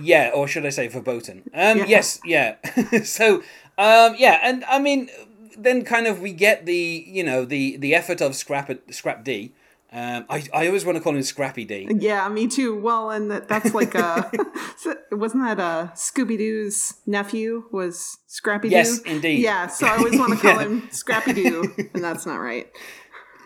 Yeah, 0.00 0.30
or 0.34 0.48
should 0.48 0.64
I 0.64 0.70
say 0.70 0.88
verboten? 0.88 1.42
Um, 1.52 1.78
Yeah. 1.78 1.84
Yes, 1.86 2.20
yeah. 2.24 2.56
so, 3.04 3.36
um, 3.76 4.14
yeah, 4.18 4.38
and 4.42 4.64
I 4.64 4.78
mean, 4.78 5.10
then 5.58 5.84
kind 5.84 6.06
of 6.06 6.20
we 6.20 6.32
get 6.32 6.64
the 6.66 7.04
you 7.06 7.22
know 7.22 7.44
the 7.44 7.76
the 7.76 7.94
effort 7.94 8.20
of 8.20 8.34
Scrap 8.34 8.70
Scrap 8.90 9.24
D. 9.24 9.52
Um, 9.92 10.24
I 10.28 10.42
I 10.52 10.66
always 10.66 10.84
want 10.84 10.96
to 10.98 11.04
call 11.04 11.14
him 11.14 11.22
Scrappy 11.22 11.64
D. 11.64 11.86
Yeah, 12.00 12.28
me 12.28 12.48
too. 12.48 12.74
Well, 12.76 13.10
and 13.10 13.30
that, 13.30 13.46
that's 13.46 13.72
like 13.74 13.94
a 13.94 14.28
wasn't 15.12 15.44
that 15.44 15.60
a 15.60 15.92
Scooby 15.94 16.36
Doo's 16.36 16.94
nephew 17.06 17.64
was 17.70 18.18
Scrappy 18.26 18.68
Doo? 18.70 18.74
Yes, 18.74 18.98
indeed. 19.02 19.40
Yeah, 19.40 19.68
so 19.68 19.86
I 19.86 19.96
always 19.96 20.18
want 20.18 20.32
to 20.32 20.38
call 20.40 20.54
Yeah. 20.60 20.66
him 20.66 20.88
Scrappy 20.90 21.32
Doo, 21.34 21.72
and 21.94 22.02
that's 22.02 22.26
not 22.26 22.36
right. 22.40 22.66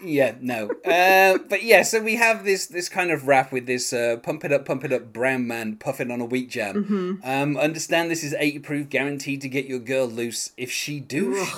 Yeah, 0.02 0.34
no. 0.40 0.70
Uh, 0.84 1.38
but 1.48 1.62
yeah, 1.62 1.82
so 1.82 2.02
we 2.02 2.16
have 2.16 2.44
this 2.44 2.66
this 2.66 2.88
kind 2.88 3.10
of 3.10 3.26
rap 3.26 3.52
with 3.52 3.66
this 3.66 3.92
uh, 3.92 4.16
pump 4.22 4.44
it 4.44 4.52
up, 4.52 4.64
pump 4.64 4.84
it 4.84 4.92
up, 4.92 5.12
brown 5.12 5.46
man 5.46 5.76
puffing 5.76 6.10
on 6.10 6.20
a 6.20 6.24
wheat 6.24 6.50
jam. 6.50 6.84
Mm-hmm. 6.84 7.14
Um, 7.28 7.56
understand 7.56 8.10
this 8.10 8.24
is 8.24 8.34
eighty 8.34 8.58
proof, 8.58 8.88
guaranteed 8.88 9.40
to 9.42 9.48
get 9.48 9.66
your 9.66 9.80
girl 9.80 10.06
loose 10.06 10.52
if 10.56 10.70
she 10.70 11.00
douche. 11.00 11.52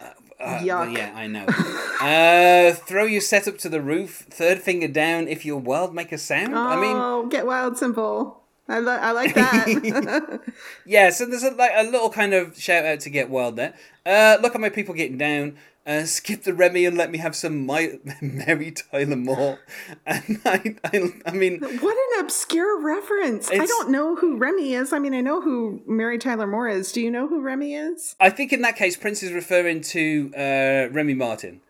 Uh, 0.00 0.10
uh, 0.38 0.58
Yuck. 0.58 0.96
yeah, 0.96 1.12
I 1.14 1.26
know. 1.26 1.46
uh, 2.00 2.74
throw 2.74 3.04
your 3.04 3.22
setup 3.22 3.58
to 3.58 3.68
the 3.68 3.80
roof. 3.80 4.26
Third 4.30 4.60
finger 4.60 4.88
down. 4.88 5.28
If 5.28 5.44
you're 5.44 5.56
wild, 5.56 5.94
make 5.94 6.12
a 6.12 6.18
sound. 6.18 6.54
I 6.54 6.76
mean, 6.76 6.96
oh, 6.96 7.26
get 7.26 7.46
wild, 7.46 7.78
simple. 7.78 8.42
I, 8.68 8.80
li- 8.80 8.90
I 8.90 9.12
like 9.12 9.34
that. 9.34 10.40
yeah. 10.86 11.10
So 11.10 11.24
there's 11.26 11.44
a, 11.44 11.50
like 11.50 11.72
a 11.74 11.84
little 11.84 12.10
kind 12.10 12.34
of 12.34 12.58
shout 12.58 12.84
out 12.84 13.00
to 13.00 13.10
get 13.10 13.30
wild 13.30 13.56
there. 13.56 13.74
Uh, 14.04 14.38
look 14.42 14.54
at 14.54 14.60
my 14.60 14.70
people 14.70 14.94
getting 14.94 15.18
down. 15.18 15.56
Uh, 15.86 16.04
skip 16.04 16.42
the 16.42 16.52
Remy 16.52 16.84
and 16.84 16.96
let 16.96 17.12
me 17.12 17.18
have 17.18 17.36
some 17.36 17.64
my 17.64 17.98
Mary 18.20 18.72
Tyler 18.72 19.14
Moore. 19.16 19.60
And 20.06 20.40
I, 20.44 20.74
I, 20.84 21.12
I 21.26 21.30
mean, 21.30 21.60
what 21.60 21.96
an 22.18 22.24
obscure 22.24 22.80
reference. 22.80 23.48
I 23.50 23.64
don't 23.66 23.90
know 23.90 24.16
who 24.16 24.36
Remy 24.36 24.74
is. 24.74 24.92
I 24.92 24.98
mean, 24.98 25.14
I 25.14 25.20
know 25.20 25.40
who 25.40 25.80
Mary 25.86 26.18
Tyler 26.18 26.46
Moore 26.46 26.68
is. 26.68 26.90
Do 26.90 27.00
you 27.00 27.10
know 27.10 27.28
who 27.28 27.40
Remy 27.40 27.74
is? 27.74 28.16
I 28.18 28.30
think 28.30 28.52
in 28.52 28.62
that 28.62 28.74
case, 28.76 28.96
Prince 28.96 29.22
is 29.22 29.32
referring 29.32 29.80
to 29.82 30.32
uh, 30.36 30.92
Remy 30.92 31.14
Martin, 31.14 31.60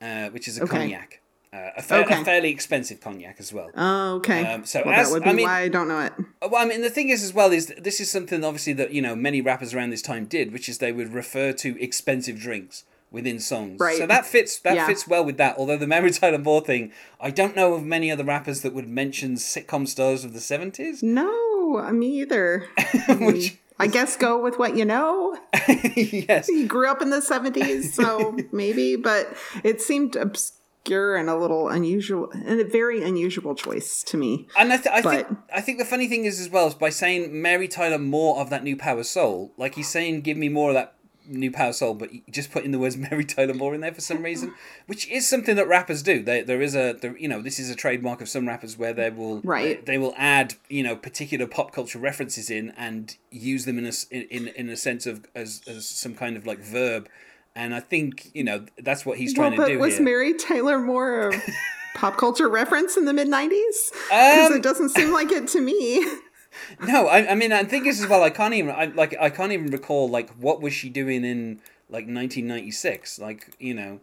uh, 0.00 0.28
which 0.28 0.46
is 0.46 0.58
a 0.58 0.62
Okay. 0.62 0.78
cognac, 0.78 1.20
uh, 1.52 1.70
a, 1.76 1.82
fa- 1.82 2.04
Okay. 2.04 2.20
a 2.20 2.24
fairly 2.24 2.50
expensive 2.50 3.00
cognac 3.00 3.36
as 3.40 3.52
well. 3.52 3.70
Oh, 3.76 4.14
okay. 4.16 4.46
Um, 4.46 4.64
so 4.64 4.82
well, 4.84 4.94
as- 4.94 5.08
that 5.08 5.12
would 5.12 5.24
be 5.24 5.30
I 5.30 5.32
mean- 5.32 5.46
why 5.46 5.60
I 5.62 5.68
don't 5.68 5.88
know 5.88 6.00
it. 6.00 6.12
Uh, 6.42 6.48
Well, 6.50 6.62
I 6.62 6.66
mean, 6.66 6.82
the 6.82 6.90
thing 6.90 7.08
is, 7.08 7.24
as 7.24 7.32
well, 7.34 7.50
is 7.52 7.66
th- 7.66 7.82
this 7.82 8.00
is 8.00 8.08
something 8.10 8.44
obviously 8.44 8.74
that 8.74 8.92
you 8.92 9.02
know 9.02 9.16
many 9.16 9.40
rappers 9.40 9.74
around 9.74 9.90
this 9.90 10.02
time 10.02 10.26
did, 10.26 10.52
which 10.52 10.68
is 10.68 10.78
they 10.78 10.92
would 10.92 11.12
refer 11.12 11.52
to 11.54 11.80
expensive 11.82 12.38
drinks 12.38 12.84
within 13.16 13.40
songs. 13.40 13.80
Right. 13.80 13.98
So 13.98 14.06
that 14.06 14.24
fits 14.24 14.60
that 14.60 14.76
Yeah. 14.76 14.86
fits 14.86 15.08
well 15.08 15.24
with 15.24 15.36
that. 15.38 15.56
Although 15.58 15.76
the 15.78 15.88
Mary 15.88 16.12
Tyler 16.12 16.38
Moore 16.38 16.60
thing, 16.60 16.92
I 17.20 17.30
don't 17.30 17.56
know 17.56 17.74
of 17.74 17.82
many 17.84 18.12
other 18.12 18.22
rappers 18.22 18.60
that 18.60 18.72
would 18.72 18.88
mention 18.88 19.34
sitcom 19.34 19.88
stars 19.88 20.24
of 20.24 20.32
the 20.32 20.40
seventies. 20.40 21.02
No, 21.02 21.78
uh, 21.78 21.92
me 21.92 22.20
either. 22.20 22.68
Which- 23.08 23.58
I 23.78 23.88
guess 23.88 24.16
go 24.16 24.40
with 24.42 24.58
what 24.58 24.74
you 24.76 24.86
know. 24.86 25.36
yes. 25.96 26.46
He 26.46 26.64
grew 26.66 26.88
up 26.90 27.02
in 27.02 27.10
the 27.10 27.18
70s, 27.20 27.92
so 27.92 28.34
maybe, 28.52 28.96
but 28.96 29.36
it 29.64 29.82
seemed 29.82 30.16
obscure 30.16 31.14
and 31.16 31.28
a 31.28 31.36
little 31.36 31.68
unusual, 31.68 32.30
and 32.32 32.58
a 32.58 32.64
very 32.64 33.02
unusual 33.02 33.54
choice 33.54 34.02
to 34.04 34.16
me. 34.16 34.48
And 34.58 34.72
I, 34.72 34.76
th- 34.78 34.94
I 34.94 35.02
think 35.02 35.38
I 35.52 35.60
think 35.60 35.78
the 35.78 35.84
funny 35.84 36.08
thing 36.08 36.24
is 36.24 36.40
as 36.40 36.48
well 36.48 36.68
is 36.68 36.74
by 36.74 36.88
saying 36.88 37.42
Mary 37.42 37.68
Tyler 37.68 37.98
more 37.98 38.38
of 38.40 38.48
that 38.48 38.64
new 38.64 38.76
power 38.78 39.02
soul, 39.02 39.52
like 39.58 39.74
he's 39.74 39.88
saying, 39.88 40.22
give 40.22 40.38
me 40.38 40.48
more 40.48 40.70
of 40.70 40.74
that 40.74 40.94
New 41.28 41.50
Power 41.50 41.72
Soul, 41.72 41.94
but 41.94 42.10
just 42.30 42.50
putting 42.50 42.70
the 42.72 42.78
words 42.78 42.96
Mary 43.10 43.24
Tyler 43.24 43.54
Moore 43.54 43.74
in 43.74 43.80
there 43.80 43.92
for 43.94 44.00
some 44.00 44.22
reason, 44.22 44.54
which 44.86 45.08
is 45.08 45.28
something 45.28 45.56
that 45.56 45.68
rappers 45.68 46.02
do. 46.02 46.22
They, 46.22 46.42
there 46.42 46.62
is 46.62 46.74
a, 46.74 46.92
there, 46.94 47.16
you 47.16 47.28
know, 47.28 47.42
this 47.42 47.58
is 47.58 47.70
a 47.70 47.74
trademark 47.74 48.20
of 48.20 48.28
some 48.28 48.46
rappers 48.48 48.76
where 48.78 48.92
they 48.92 49.10
will, 49.10 49.40
Right. 49.42 49.84
They, 49.84 49.98
will 49.98 50.14
add, 50.16 50.54
you 50.68 50.82
know, 50.82 50.96
particular 50.96 51.46
pop 51.46 51.72
culture 51.72 51.98
references 51.98 52.50
in 52.50 52.70
and 52.76 53.16
use 53.30 53.64
them 53.64 53.78
in 53.78 53.86
a, 53.86 53.92
in, 54.10 54.48
in 54.48 54.68
a 54.68 54.76
sense 54.76 55.06
of 55.06 55.26
as, 55.34 55.62
as 55.66 55.86
some 55.88 56.14
kind 56.14 56.36
of 56.36 56.46
like 56.46 56.58
verb. 56.58 57.08
And 57.54 57.74
I 57.74 57.80
think, 57.80 58.30
you 58.34 58.44
know, 58.44 58.66
that's 58.78 59.06
what 59.06 59.16
he's 59.18 59.34
Well, 59.36 59.48
trying 59.48 59.56
but 59.58 59.68
to 59.68 59.72
do 59.74 59.78
was 59.78 59.94
here. 59.96 60.04
Mary 60.04 60.34
Tyler 60.34 60.78
Moore 60.78 61.30
a 61.30 61.40
pop 61.94 62.18
culture 62.18 62.48
reference 62.50 62.98
in 62.98 63.06
the 63.06 63.14
mid 63.14 63.28
'90s? 63.28 63.92
Because 64.10 64.50
Um, 64.50 64.56
it 64.58 64.62
doesn't 64.62 64.90
seem 64.90 65.10
like 65.10 65.32
it 65.32 65.48
to 65.48 65.60
me. 65.62 66.06
No, 66.86 67.06
I, 67.06 67.32
I 67.32 67.34
mean, 67.34 67.52
I 67.52 67.64
think 67.64 67.84
this 67.84 68.02
as 68.02 68.08
well. 68.08 68.22
I 68.22 68.30
can't 68.30 68.54
even, 68.54 68.74
I, 68.74 68.86
like, 68.86 69.16
I 69.20 69.30
can't 69.30 69.52
even 69.52 69.68
recall 69.68 70.08
like 70.08 70.30
what 70.34 70.60
was 70.60 70.72
she 70.72 70.88
doing 70.88 71.24
in 71.24 71.60
like 71.88 72.06
1996. 72.06 73.18
Like, 73.18 73.54
you 73.58 73.74
know, 73.74 74.00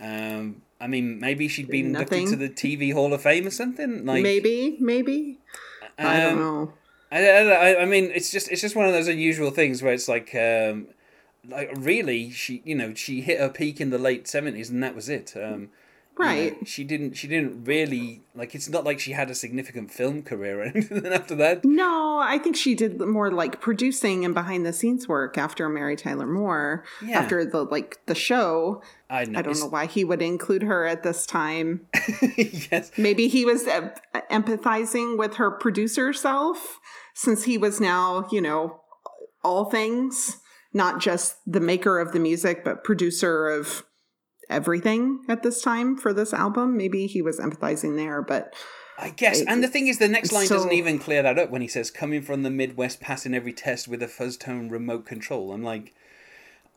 um, 0.00 0.62
I 0.80 0.86
mean, 0.86 1.20
maybe 1.20 1.48
she'd 1.48 1.68
been 1.68 1.86
inducted 1.86 2.24
Nothing. 2.24 2.30
to 2.30 2.36
the 2.36 2.48
TV 2.48 2.92
Hall 2.92 3.12
of 3.12 3.22
Fame 3.22 3.46
or 3.46 3.50
something. 3.50 4.04
Like, 4.04 4.22
maybe, 4.22 4.76
maybe. 4.80 5.38
I 5.98 6.20
don't 6.20 6.32
um, 6.32 6.38
know. 6.38 6.72
I, 7.10 7.26
I, 7.26 7.82
I 7.82 7.84
mean, 7.84 8.10
it's 8.14 8.30
just 8.30 8.50
it's 8.50 8.60
just 8.60 8.76
one 8.76 8.86
of 8.86 8.92
those 8.92 9.08
unusual 9.08 9.50
things 9.50 9.82
where 9.82 9.92
it's 9.92 10.08
like, 10.08 10.34
um, 10.34 10.88
like 11.48 11.70
really, 11.74 12.30
she 12.30 12.62
you 12.64 12.74
know 12.74 12.94
she 12.94 13.20
hit 13.20 13.40
her 13.40 13.48
peak 13.48 13.80
in 13.80 13.90
the 13.90 13.98
late 13.98 14.26
seventies 14.28 14.70
and 14.70 14.82
that 14.82 14.94
was 14.94 15.08
it. 15.08 15.34
Um, 15.36 15.70
you 16.18 16.24
know, 16.24 16.30
Right. 16.30 16.66
she 16.66 16.82
didn't 16.84 17.14
she 17.14 17.28
didn't 17.28 17.64
really 17.64 18.22
like. 18.34 18.54
It's 18.54 18.68
not 18.68 18.84
like 18.84 18.98
she 19.00 19.12
had 19.12 19.30
a 19.30 19.34
significant 19.34 19.90
film 19.90 20.22
career 20.22 20.60
or 20.60 20.62
anything 20.74 21.06
after 21.06 21.34
that. 21.36 21.64
No, 21.64 22.18
I 22.22 22.38
think 22.38 22.56
she 22.56 22.74
did 22.74 22.98
more 23.00 23.30
like 23.30 23.60
producing 23.60 24.24
and 24.24 24.32
behind 24.34 24.64
the 24.64 24.72
scenes 24.72 25.06
work 25.08 25.36
after 25.36 25.68
Mary 25.68 25.94
Tyler 25.96 26.26
Moore. 26.26 26.84
Yeah. 27.04 27.18
After 27.18 27.44
the 27.44 27.64
like 27.64 27.98
the 28.06 28.14
show. 28.14 28.82
I 29.10 29.24
know. 29.24 29.38
I 29.38 29.42
don't 29.42 29.58
know 29.60 29.66
why 29.68 29.86
he 29.86 30.04
would 30.04 30.22
include 30.22 30.62
her 30.62 30.86
at 30.86 31.02
this 31.02 31.26
time. 31.26 31.86
yes. 32.36 32.90
Maybe 32.96 33.28
he 33.28 33.44
was 33.44 33.64
empathizing 34.30 35.18
with 35.18 35.34
her 35.36 35.50
producer 35.50 36.12
self 36.12 36.78
since 37.14 37.44
he 37.44 37.56
was 37.58 37.80
now, 37.80 38.26
you 38.30 38.40
know, 38.40 38.80
all 39.44 39.66
things, 39.70 40.38
not 40.72 41.00
just 41.00 41.36
the 41.46 41.60
maker 41.60 41.98
of 42.00 42.12
the 42.12 42.18
music, 42.18 42.64
but 42.64 42.84
producer 42.84 43.48
of 43.48 43.84
everything 44.48 45.24
at 45.28 45.42
this 45.42 45.60
time 45.62 45.96
for 45.96 46.12
this 46.12 46.32
album. 46.32 46.76
Maybe 46.76 47.06
he 47.06 47.22
was 47.22 47.38
empathizing 47.38 47.96
there, 47.96 48.22
but 48.22 48.54
I 48.98 49.10
guess. 49.10 49.42
And 49.42 49.62
the 49.62 49.68
thing 49.68 49.88
is, 49.88 49.98
the 49.98 50.08
next 50.08 50.32
line 50.32 50.46
so- 50.46 50.56
doesn't 50.56 50.72
even 50.72 50.98
clear 50.98 51.22
that 51.22 51.38
up 51.38 51.50
when 51.50 51.62
he 51.62 51.68
says, 51.68 51.90
coming 51.90 52.22
from 52.22 52.42
the 52.42 52.50
Midwest, 52.50 53.00
passing 53.00 53.34
every 53.34 53.52
test 53.52 53.88
with 53.88 54.02
a 54.02 54.08
fuzz 54.08 54.36
tone 54.36 54.68
remote 54.68 55.04
control. 55.04 55.52
I'm 55.52 55.62
like, 55.62 55.92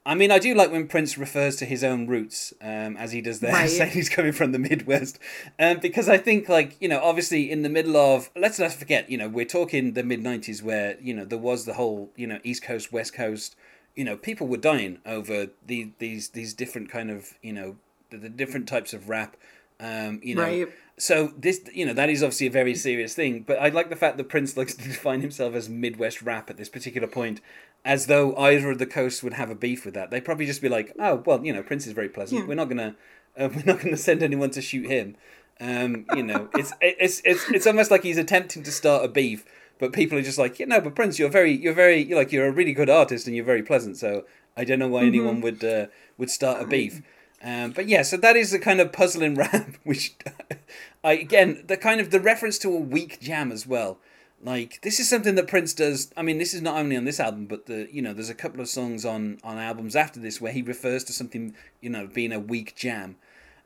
I 0.05 0.15
mean, 0.15 0.31
I 0.31 0.39
do 0.39 0.55
like 0.55 0.71
when 0.71 0.87
Prince 0.87 1.17
refers 1.17 1.55
to 1.57 1.65
his 1.65 1.83
own 1.83 2.07
roots, 2.07 2.53
um, 2.61 2.97
as 2.97 3.11
he 3.11 3.21
does 3.21 3.41
there, 3.41 3.51
Right. 3.53 3.69
saying 3.69 3.91
he's 3.91 4.09
coming 4.09 4.31
from 4.31 4.53
the 4.53 4.59
Midwest. 4.59 5.19
Um, 5.59 5.77
because 5.79 6.09
I 6.09 6.17
think, 6.17 6.49
like, 6.49 6.75
you 6.81 6.87
know, 6.87 6.99
obviously 7.03 7.51
in 7.51 7.61
the 7.61 7.69
middle 7.69 7.95
of, 7.95 8.29
let's 8.35 8.57
not 8.57 8.71
forget, 8.73 9.09
you 9.11 9.17
know, 9.17 9.27
we're 9.27 9.45
talking 9.45 9.93
the 9.93 10.03
mid 10.03 10.21
90s 10.23 10.63
where, 10.63 10.97
you 11.01 11.13
know, 11.13 11.25
there 11.25 11.37
was 11.37 11.65
the 11.65 11.73
whole, 11.73 12.11
you 12.15 12.25
know, 12.27 12.39
East 12.43 12.63
Coast, 12.63 12.91
West 12.91 13.13
Coast, 13.13 13.55
you 13.95 14.03
know, 14.03 14.15
people 14.17 14.47
were 14.47 14.57
dying 14.57 14.99
over 15.05 15.47
the, 15.65 15.91
these, 15.99 16.29
these 16.29 16.53
different 16.53 16.89
kind 16.89 17.09
of, 17.11 17.33
you 17.41 17.53
know, 17.53 17.75
the, 18.09 18.17
the 18.17 18.29
different 18.29 18.67
types 18.67 18.93
of 18.93 19.09
rap. 19.09 19.35
Um, 19.79 20.19
you 20.23 20.35
know, 20.35 20.41
Right. 20.43 20.67
so 20.97 21.31
this, 21.37 21.61
you 21.73 21.85
know, 21.85 21.93
that 21.93 22.09
is 22.09 22.21
obviously 22.21 22.47
a 22.47 22.51
very 22.51 22.75
serious 22.75 23.13
thing. 23.15 23.43
But 23.47 23.59
I 23.59 23.69
like 23.69 23.89
the 23.89 23.95
fact 23.95 24.17
that 24.17 24.25
Prince 24.29 24.57
likes 24.57 24.73
to 24.75 24.83
define 24.87 25.21
himself 25.21 25.53
as 25.55 25.69
Midwest 25.69 26.21
rap 26.21 26.49
at 26.49 26.57
this 26.57 26.69
particular 26.69 27.07
point, 27.07 27.39
as 27.85 28.07
though 28.07 28.35
either 28.35 28.71
of 28.71 28.77
the 28.79 28.85
coasts 28.85 29.23
would 29.23 29.33
have 29.33 29.49
a 29.49 29.55
beef 29.55 29.85
with 29.85 29.93
that. 29.93 30.11
They'd 30.11 30.25
probably 30.25 30.45
just 30.45 30.61
be 30.61 30.67
like, 30.69 30.93
"Oh, 30.99 31.23
well, 31.25 31.45
you 31.45 31.53
know, 31.53 31.63
Prince 31.63 31.87
is 31.87 31.93
very 31.93 32.09
pleasant. 32.09 32.41
Yeah. 32.41 32.47
We're 32.47 32.55
not 32.55 32.67
gonna, 32.67 32.95
uh, 33.37 33.47
we're 33.55 33.63
not 33.65 33.79
gonna 33.81 33.95
send 33.97 34.21
anyone 34.21 34.49
to 34.51 34.61
shoot 34.61 34.85
him." 34.87 35.15
Um, 35.61 36.05
you 36.15 36.23
know, 36.23 36.49
it's 36.55 36.73
it's 36.81 37.21
it's 37.23 37.49
it's 37.51 37.67
almost 37.67 37.89
like 37.91 38.03
he's 38.03 38.17
attempting 38.17 38.63
to 38.63 38.71
start 38.71 39.05
a 39.05 39.07
beef, 39.07 39.45
but 39.79 39.93
people 39.93 40.17
are 40.17 40.21
just 40.21 40.37
like, 40.37 40.59
"You 40.59 40.67
know, 40.67 40.79
but 40.81 40.93
Prince, 40.95 41.17
you're 41.17 41.29
very, 41.29 41.51
you're 41.51 41.73
very, 41.73 42.03
you're 42.03 42.17
like, 42.19 42.31
you're 42.31 42.47
a 42.47 42.51
really 42.51 42.73
good 42.73 42.89
artist 42.89 43.25
and 43.25 43.35
you're 43.35 43.45
very 43.45 43.63
pleasant." 43.63 43.97
So 43.97 44.25
I 44.55 44.63
don't 44.65 44.79
know 44.79 44.87
why 44.89 45.03
anyone 45.03 45.41
would 45.41 45.63
uh, 45.63 45.87
would 46.17 46.29
start 46.29 46.61
a 46.61 46.67
beef. 46.67 47.01
Um, 47.41 47.71
but 47.71 47.87
yeah, 47.87 48.01
so 48.01 48.17
that 48.17 48.35
is 48.35 48.51
the 48.51 48.59
kind 48.59 48.81
of 48.81 48.91
puzzling 48.91 49.35
rap, 49.43 49.77
which 49.83 50.15
I 51.03 51.13
again 51.13 51.63
the 51.65 51.77
kind 51.77 52.01
of 52.01 52.11
the 52.11 52.19
reference 52.19 52.57
to 52.59 52.73
a 52.75 52.79
weak 52.79 53.19
jam 53.21 53.51
as 53.51 53.65
well. 53.65 53.97
Like 54.41 54.81
this 54.81 54.99
is 54.99 55.09
something 55.09 55.35
that 55.35 55.47
Prince 55.47 55.73
does. 55.73 56.11
I 56.15 56.21
mean, 56.21 56.37
this 56.37 56.53
is 56.53 56.61
not 56.61 56.77
only 56.77 56.95
on 56.95 57.05
this 57.05 57.19
album, 57.19 57.45
but 57.45 57.65
the 57.65 57.87
you 57.91 58.01
know 58.01 58.13
there's 58.13 58.29
a 58.29 58.35
couple 58.35 58.61
of 58.61 58.69
songs 58.69 59.05
on 59.05 59.39
on 59.43 59.57
albums 59.57 59.95
after 59.95 60.19
this 60.19 60.39
where 60.39 60.51
he 60.51 60.61
refers 60.61 61.03
to 61.05 61.13
something 61.13 61.55
you 61.81 61.89
know 61.89 62.07
being 62.07 62.31
a 62.31 62.39
weak 62.39 62.75
jam, 62.75 63.17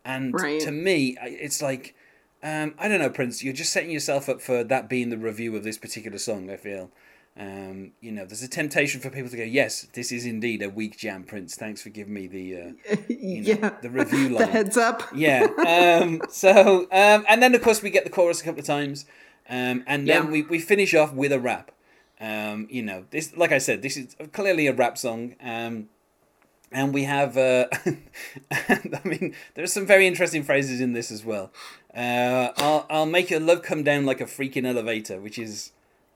and 0.06 0.34
Right. 0.34 0.60
to 0.62 0.72
me 0.72 1.18
it's 1.22 1.62
like 1.62 1.96
um, 2.44 2.76
I 2.78 2.88
don't 2.88 3.00
know, 3.00 3.10
Prince. 3.10 3.44
You're 3.44 3.54
just 3.54 3.72
setting 3.74 3.90
yourself 3.92 4.28
up 4.30 4.42
for 4.42 4.64
that 4.64 4.90
being 4.90 5.10
the 5.10 5.18
review 5.18 5.56
of 5.56 5.64
this 5.64 5.78
particular 5.78 6.18
song. 6.18 6.50
I 6.50 6.58
feel. 6.58 6.92
Um, 7.36 7.94
you 8.00 8.12
know, 8.12 8.26
there's 8.26 8.44
a 8.44 8.48
temptation 8.48 9.02
for 9.02 9.10
people 9.10 9.30
to 9.32 9.38
go, 9.38 9.44
"Yes, 9.44 9.88
this 9.94 10.12
is 10.12 10.24
indeed 10.26 10.62
a 10.62 10.70
weak 10.70 10.98
jam, 10.98 11.24
Prince. 11.24 11.56
Thanks 11.56 11.82
for 11.82 11.90
giving 11.90 12.14
me 12.14 12.28
the 12.28 12.56
uh, 12.56 12.96
you 13.08 13.56
know, 13.56 13.76
the 13.82 13.90
review 13.90 14.30
line." 14.30 14.46
the 14.46 14.46
heads 14.52 14.78
up. 14.78 15.02
Yeah. 15.16 15.48
Um, 15.68 16.22
so, 16.30 16.82
um, 16.92 17.26
and 17.28 17.42
then 17.42 17.56
of 17.56 17.62
course 17.64 17.82
we 17.82 17.90
get 17.90 18.04
the 18.04 18.12
chorus 18.12 18.42
a 18.42 18.44
couple 18.44 18.60
of 18.60 18.68
times, 18.68 19.06
um, 19.50 19.84
and 19.88 20.08
then 20.08 20.26
Yeah. 20.26 20.30
we, 20.30 20.42
we 20.44 20.60
finish 20.60 20.94
off 20.94 21.12
with 21.12 21.32
a 21.32 21.40
rap. 21.40 21.72
Um, 22.20 22.68
you 22.70 22.84
know, 22.84 23.06
this, 23.10 23.36
like 23.36 23.52
I 23.52 23.58
said, 23.58 23.82
this 23.82 23.98
is 23.98 24.16
clearly 24.32 24.68
a 24.68 24.74
rap 24.74 24.98
song. 25.00 25.36
Um, 26.74 26.80
and 26.86 26.94
we 26.94 27.04
have, 27.04 27.38
uh, 27.38 27.68
I 28.52 29.02
mean, 29.04 29.36
there 29.56 29.64
are 29.64 29.68
some 29.68 29.86
very 29.86 30.08
interesting 30.08 30.44
phrases 30.44 30.82
in 30.82 30.94
this 30.94 31.12
as 31.12 31.24
well. 31.24 31.52
Uh, 31.96 32.50
I'll, 32.58 32.86
I'll 32.90 33.06
make 33.06 33.30
your 33.30 33.40
love 33.40 33.62
come 33.62 33.84
down 33.84 34.06
like 34.06 34.22
a 34.22 34.26
freaking 34.26 34.66
elevator, 34.66 35.20
which 35.20 35.38
is, 35.38 35.72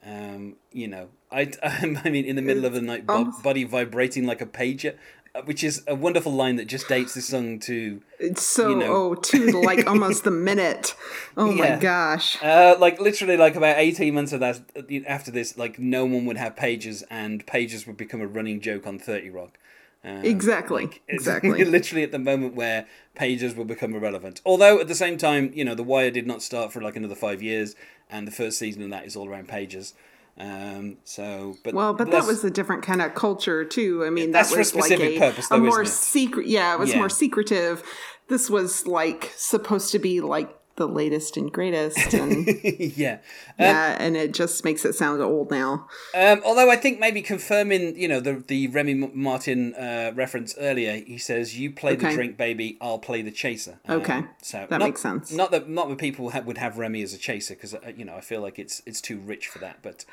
um, 0.05 0.55
you 0.71 0.87
know, 0.87 1.09
I, 1.31 1.51
I 1.63 2.09
mean, 2.09 2.25
in 2.25 2.35
the 2.35 2.41
middle 2.41 2.65
of 2.65 2.73
the 2.73 2.81
night, 2.81 3.05
bo- 3.05 3.31
body 3.43 3.63
vibrating 3.63 4.25
like 4.25 4.41
a 4.41 4.45
pager, 4.45 4.95
uh, 5.35 5.41
which 5.43 5.63
is 5.63 5.83
a 5.87 5.93
wonderful 5.93 6.31
line 6.31 6.55
that 6.55 6.65
just 6.65 6.87
dates 6.87 7.13
the 7.13 7.21
song 7.21 7.59
to 7.59 8.01
It's 8.19 8.41
so 8.41 8.69
you 8.69 8.75
know. 8.77 8.93
oh 9.11 9.13
to 9.15 9.61
like 9.61 9.85
almost 9.85 10.23
the 10.23 10.31
minute. 10.49 10.95
Oh 11.35 11.51
Yeah. 11.51 11.75
my 11.75 11.81
gosh. 11.81 12.41
Uh, 12.41 12.75
like 12.79 12.99
literally, 13.01 13.37
like 13.37 13.55
about 13.55 13.77
eighteen 13.77 14.15
months 14.15 14.31
of 14.33 14.39
that 14.39 14.61
after 15.05 15.29
this, 15.29 15.57
like 15.57 15.77
no 15.77 16.05
one 16.05 16.25
would 16.25 16.37
have 16.37 16.55
pages, 16.55 17.03
and 17.11 17.45
pages 17.45 17.85
would 17.85 17.97
become 17.97 18.21
a 18.21 18.27
running 18.27 18.61
joke 18.61 18.87
on 18.87 18.97
Thirty 18.97 19.29
Rock. 19.29 19.59
Um, 20.03 20.23
Exactly, 20.23 20.83
like, 20.85 21.01
exactly. 21.07 21.65
literally 21.65 22.03
at 22.03 22.11
the 22.11 22.19
moment 22.19 22.55
where 22.55 22.85
pages 23.15 23.55
will 23.55 23.65
become 23.65 23.93
irrelevant. 23.93 24.41
Although 24.45 24.79
at 24.79 24.87
the 24.87 24.95
same 24.95 25.17
time, 25.17 25.51
you 25.53 25.65
know, 25.65 25.75
The 25.75 25.83
Wire 25.83 26.11
did 26.11 26.25
not 26.27 26.41
start 26.41 26.71
for 26.71 26.81
like 26.81 26.95
another 26.95 27.15
five 27.15 27.41
years, 27.41 27.75
and 28.09 28.27
the 28.27 28.31
first 28.31 28.57
season 28.57 28.83
of 28.83 28.89
that 28.91 29.05
is 29.05 29.15
all 29.15 29.27
around 29.27 29.47
pages. 29.47 29.93
Um, 30.39 30.97
so, 31.03 31.57
but 31.63 31.73
Well, 31.73 31.93
but 31.93 32.11
that 32.11 32.25
was 32.25 32.43
a 32.43 32.51
different 32.51 32.83
kind 32.83 33.01
of 33.01 33.15
culture 33.15 33.65
too. 33.65 34.05
I 34.05 34.11
mean, 34.11 34.31
That's 34.31 34.49
that 34.49 34.53
for 34.53 34.59
a 34.59 34.61
was 34.61 34.67
specific 34.69 34.99
like 34.99 35.15
a, 35.15 35.19
purpose, 35.19 35.51
a 35.51 35.57
more 35.57 35.83
secret. 35.83 36.45
Yeah, 36.47 36.73
it 36.73 36.79
was 36.79 36.91
Yeah. 36.91 36.97
more 36.99 37.09
secretive. 37.09 37.81
This 38.27 38.49
was 38.49 38.85
like 38.85 39.33
supposed 39.35 39.91
to 39.93 39.99
be 39.99 40.21
like 40.21 40.49
the 40.77 40.87
latest 40.87 41.35
and 41.37 41.51
greatest, 41.51 42.13
and 42.13 42.47
yeah. 42.63 43.17
yeah, 43.59 43.97
and 43.99 44.15
it 44.15 44.33
just 44.33 44.63
makes 44.63 44.85
it 44.85 44.93
sound 44.93 45.21
old 45.21 45.51
now. 45.51 45.87
Um, 46.15 46.41
although 46.45 46.69
I 46.71 46.75
think 46.77 46.99
maybe 46.99 47.21
confirming, 47.21 47.97
you 47.99 48.07
know, 48.07 48.19
the 48.19 48.43
the 48.47 48.67
Remy 48.67 49.11
Martin 49.13 49.73
uh, 49.75 50.11
reference 50.15 50.55
earlier, 50.57 50.93
he 51.05 51.17
says, 51.17 51.59
"You 51.59 51.71
play 51.71 51.95
the 51.95 52.09
drink, 52.11 52.37
baby. 52.37 52.77
I'll 52.79 52.99
play 52.99 53.21
the 53.21 53.31
chaser." 53.31 53.79
Um, 53.87 53.97
Okay. 54.01 54.23
so 54.41 54.65
That 54.69 54.77
not- 54.79 54.85
makes 54.85 55.01
sense. 55.01 55.31
Not 55.31 55.51
that 55.51 55.67
not 55.69 55.89
that 55.89 55.97
people 55.97 56.29
ha- 56.29 56.41
would 56.45 56.57
have 56.59 56.77
Remy 56.77 57.01
as 57.01 57.13
a 57.13 57.17
chaser 57.17 57.55
because 57.55 57.73
uh, 57.73 57.79
you 57.95 58.05
know 58.05 58.15
I 58.15 58.21
feel 58.21 58.41
like 58.41 58.57
it's 58.57 58.81
it's 58.85 59.01
too 59.01 59.19
rich 59.19 59.47
for 59.47 59.59
that. 59.59 59.79
But 59.81 60.05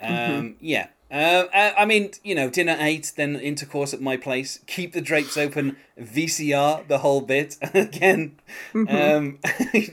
um, 0.00 0.08
Mm-hmm. 0.08 0.48
yeah, 0.60 0.88
uh, 1.10 1.44
I, 1.54 1.74
I 1.78 1.84
mean, 1.86 2.10
you 2.22 2.34
know, 2.34 2.50
dinner 2.50 2.72
at 2.72 2.80
eight, 2.80 3.12
then 3.16 3.36
intercourse 3.36 3.94
at 3.94 4.00
my 4.00 4.16
place. 4.16 4.60
Keep 4.66 4.92
the 4.92 5.00
drapes 5.00 5.36
open. 5.36 5.76
VCR 5.98 6.86
the 6.86 6.98
whole 6.98 7.22
bit 7.22 7.56
again. 7.74 8.38
Mm-hmm. 8.74 9.38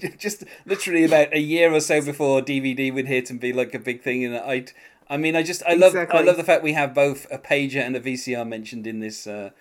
Um, 0.03 0.17
just 0.17 0.43
literally 0.65 1.05
about 1.05 1.33
a 1.33 1.39
year 1.39 1.73
or 1.73 1.79
so 1.79 2.01
before 2.01 2.41
DVD 2.41 2.93
would 2.93 3.07
hit 3.07 3.29
and 3.29 3.39
be 3.39 3.53
like 3.53 3.73
a 3.73 3.79
big 3.79 4.01
thing, 4.01 4.23
and 4.23 4.37
I. 4.37 4.65
I 5.07 5.17
mean, 5.17 5.35
I 5.35 5.43
just 5.43 5.61
I 5.67 5.75
love 5.75 5.95
I 5.95 6.21
love 6.21 6.35
the 6.35 6.43
fact 6.43 6.63
we 6.63 6.73
have 6.73 6.95
both 6.95 7.27
a 7.29 7.37
pager 7.37 7.79
and 7.79 7.95
a 7.95 7.99
VCR 7.99 8.47
mentioned 8.47 8.87
in 8.87 9.01
this 9.01 9.27
uh, 9.27 9.51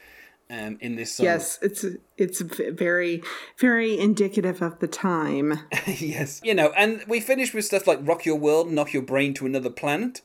um, 0.48 0.78
in 0.80 0.96
this 0.96 1.12
song. 1.12 1.24
Yes, 1.24 1.58
it's 1.60 1.84
it's 2.16 2.40
very 2.40 3.22
very 3.58 3.98
indicative 3.98 4.62
of 4.62 4.78
the 4.78 4.88
time. 4.88 5.60
yes. 5.86 6.40
You 6.42 6.54
know, 6.54 6.72
and 6.76 7.04
we 7.06 7.20
finish 7.20 7.52
with 7.52 7.66
stuff 7.66 7.86
like 7.86 7.98
Rock 8.02 8.24
Your 8.24 8.36
World, 8.36 8.70
Knock 8.70 8.92
Your 8.92 9.02
Brain 9.02 9.34
to 9.34 9.44
Another 9.44 9.68
Planet. 9.70 10.22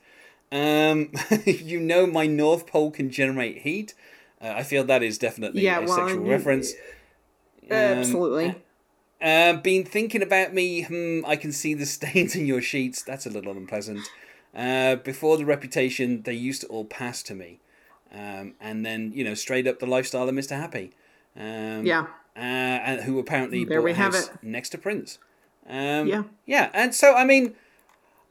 Um, 0.52 1.12
you 1.46 1.80
know, 1.80 2.08
my 2.08 2.26
North 2.28 2.66
Pole 2.68 2.92
can 2.92 3.10
generate 3.10 3.60
heat. 3.60 3.94
Uh, 4.42 4.54
I 4.56 4.64
feel 4.64 4.84
that 4.86 5.04
is 5.04 5.18
definitely 5.18 5.62
Yeah, 5.64 5.80
a 5.80 5.86
well, 5.86 5.96
sexual 5.96 6.26
you- 6.26 6.32
reference. 6.32 6.74
Um, 7.72 7.78
Absolutely. 7.78 8.56
Uh, 9.22 9.54
been 9.54 9.84
thinking 9.84 10.24
about 10.24 10.54
me. 10.54 10.84
Hmm, 10.84 11.20
I 11.26 11.36
can 11.36 11.52
see 11.52 11.74
the 11.74 11.86
stains 11.98 12.36
in 12.36 12.46
your 12.46 12.62
sheets. 12.62 13.02
That's 13.04 13.26
a 13.26 13.30
little 13.30 13.52
unpleasant. 13.52 14.08
Uh, 14.56 14.96
before 14.96 15.38
the 15.38 15.46
reputation, 15.46 16.24
they 16.24 16.34
used 16.34 16.62
to 16.62 16.68
all 16.68 16.86
pass 16.86 17.22
to 17.24 17.36
me. 17.36 17.60
um, 18.12 18.56
and 18.60 18.84
then 18.86 19.12
you 19.14 19.24
know 19.24 19.36
straight 19.36 19.68
up 19.68 19.78
the 19.80 19.86
lifestyle 19.86 20.28
of 20.28 20.34
Mr. 20.34 20.52
Happy. 20.60 20.92
Um, 21.38 21.86
yeah. 21.86 22.08
Uh, 22.36 22.40
and 22.40 23.02
who 23.02 23.20
apparently 23.20 23.66
there 23.66 23.80
bought 23.82 23.86
we 23.86 23.94
have 23.94 24.16
it. 24.16 24.30
next 24.42 24.70
to 24.70 24.78
Prince. 24.80 25.20
Um, 25.68 26.08
Yeah. 26.08 26.24
Yeah, 26.48 26.70
and 26.74 26.96
so 26.96 27.14
I 27.14 27.26
mean, 27.26 27.54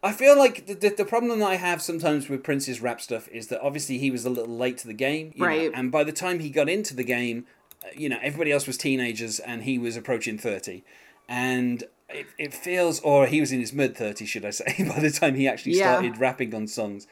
I 0.02 0.12
feel 0.12 0.38
like 0.38 0.66
the, 0.66 0.74
the, 0.74 0.90
the 0.90 1.04
problem 1.04 1.38
that 1.40 1.44
I 1.50 1.56
have 1.56 1.82
sometimes 1.82 2.28
with 2.28 2.44
Prince's 2.44 2.80
rap 2.80 3.00
stuff 3.00 3.28
is 3.28 3.48
that 3.48 3.60
obviously 3.60 3.98
he 3.98 4.10
was 4.10 4.24
a 4.24 4.30
little 4.30 4.56
late 4.56 4.78
to 4.78 4.86
the 4.86 4.94
game, 4.94 5.32
you 5.34 5.42
know, 5.42 5.46
Right. 5.46 5.70
and 5.74 5.90
by 5.90 6.04
the 6.04 6.12
time 6.12 6.38
he 6.38 6.50
got 6.50 6.68
into 6.68 6.94
the 6.94 7.02
game, 7.04 7.46
uh, 7.84 7.88
you 7.96 8.08
know, 8.08 8.18
everybody 8.22 8.52
else 8.52 8.66
was 8.66 8.76
teenagers 8.78 9.40
and 9.40 9.64
he 9.64 9.76
was 9.78 9.96
approaching 9.96 10.38
thirty, 10.38 10.84
and 11.28 11.84
it, 12.08 12.26
it 12.38 12.54
feels, 12.54 13.00
or 13.00 13.26
he 13.26 13.40
was 13.40 13.50
in 13.52 13.60
his 13.60 13.72
mid 13.72 13.96
thirties, 13.96 14.28
should 14.28 14.44
I 14.44 14.50
say, 14.50 14.84
by 14.88 15.00
the 15.00 15.10
time 15.10 15.34
he 15.34 15.48
actually 15.48 15.72
Yeah. 15.72 15.94
started 15.94 16.18
rapping 16.18 16.54
on 16.54 16.66
songs. 16.68 17.06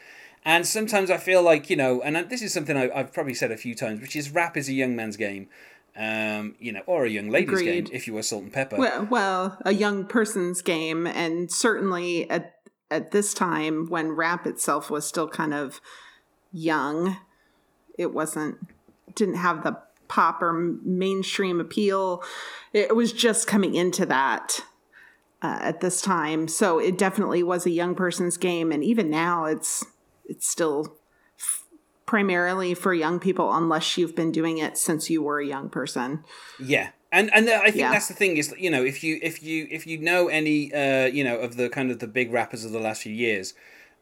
And 0.45 0.65
sometimes 0.65 1.11
I 1.11 1.17
feel 1.17 1.43
like, 1.43 1.69
you 1.71 1.75
know, 1.77 2.01
and 2.03 2.17
this 2.31 2.41
is 2.41 2.53
something 2.53 2.77
I, 2.77 2.89
I've 2.95 3.13
probably 3.13 3.35
said 3.35 3.51
a 3.51 3.57
few 3.57 3.75
times, 3.75 4.01
which 4.01 4.15
is 4.15 4.31
rap 4.31 4.57
is 4.57 4.69
a 4.69 4.73
young 4.73 4.95
man's 4.95 5.17
game, 5.17 5.49
um, 5.97 6.55
you 6.61 6.71
know, 6.71 6.83
or 6.87 7.05
a 7.05 7.11
young 7.11 7.31
lady's 7.31 7.63
game 7.63 7.89
if 7.91 8.07
you 8.07 8.15
were 8.15 8.23
Salt-N-Pepa. 8.23 8.79
Well, 8.79 9.07
well, 9.11 9.59
a 9.65 9.73
young 9.75 10.05
person's 10.05 10.63
game, 10.63 11.05
and 11.05 11.51
certainly 11.51 12.31
at 12.31 12.55
at 12.91 13.11
this 13.11 13.35
time 13.35 13.87
when 13.89 14.13
rap 14.13 14.47
itself 14.47 14.91
was 14.91 15.07
still 15.07 15.29
kind 15.29 15.55
of 15.55 15.81
young, 16.53 17.17
it 17.99 18.13
wasn't 18.13 18.59
didn't 19.15 19.37
have 19.37 19.63
the 19.63 19.77
pop 20.09 20.43
or 20.43 20.53
mainstream 20.53 21.61
appeal. 21.61 22.23
It 22.73 22.95
was 22.95 23.13
just 23.13 23.47
coming 23.47 23.75
into 23.75 24.07
that 24.07 24.61
uh, 25.43 25.59
at 25.61 25.81
this 25.81 26.01
time, 26.01 26.49
so 26.49 26.79
it 26.79 26.99
definitely 26.99 27.43
was 27.43 27.67
a 27.67 27.71
young 27.71 27.95
person's 27.95 28.37
game, 28.37 28.73
and 28.73 28.85
even 28.85 29.11
now, 29.11 29.45
it's 29.45 29.85
it's 30.25 30.49
still 30.49 30.97
primarily 32.05 32.73
for 32.73 32.95
young 32.95 33.19
people 33.19 33.53
unless 33.53 33.99
you've 33.99 34.15
been 34.15 34.31
doing 34.31 34.59
it 34.59 34.79
since 34.79 35.11
you 35.11 35.23
were 35.23 35.41
a 35.41 35.47
young 35.47 35.69
person. 35.69 36.25
Yeah, 36.61 36.91
and 37.19 37.31
and 37.35 37.49
I 37.51 37.65
think 37.73 37.77
Yeah. 37.77 37.91
that's 37.93 38.09
the 38.09 38.15
thing 38.23 38.37
is 38.37 38.55
you 38.59 38.71
know 38.71 38.83
if 38.93 39.03
you 39.05 39.19
if 39.23 39.43
you 39.43 39.67
if 39.71 39.87
you 39.87 39.97
know 39.99 40.29
any 40.29 40.59
uh, 40.73 41.07
you 41.07 41.25
know 41.25 41.37
of 41.47 41.57
the 41.57 41.69
kind 41.69 41.91
of 41.91 41.99
the 41.99 42.07
big 42.19 42.29
rappers 42.33 42.65
of 42.65 42.73
the 42.73 42.81
last 42.81 43.03
few 43.03 43.13
years, 43.27 43.55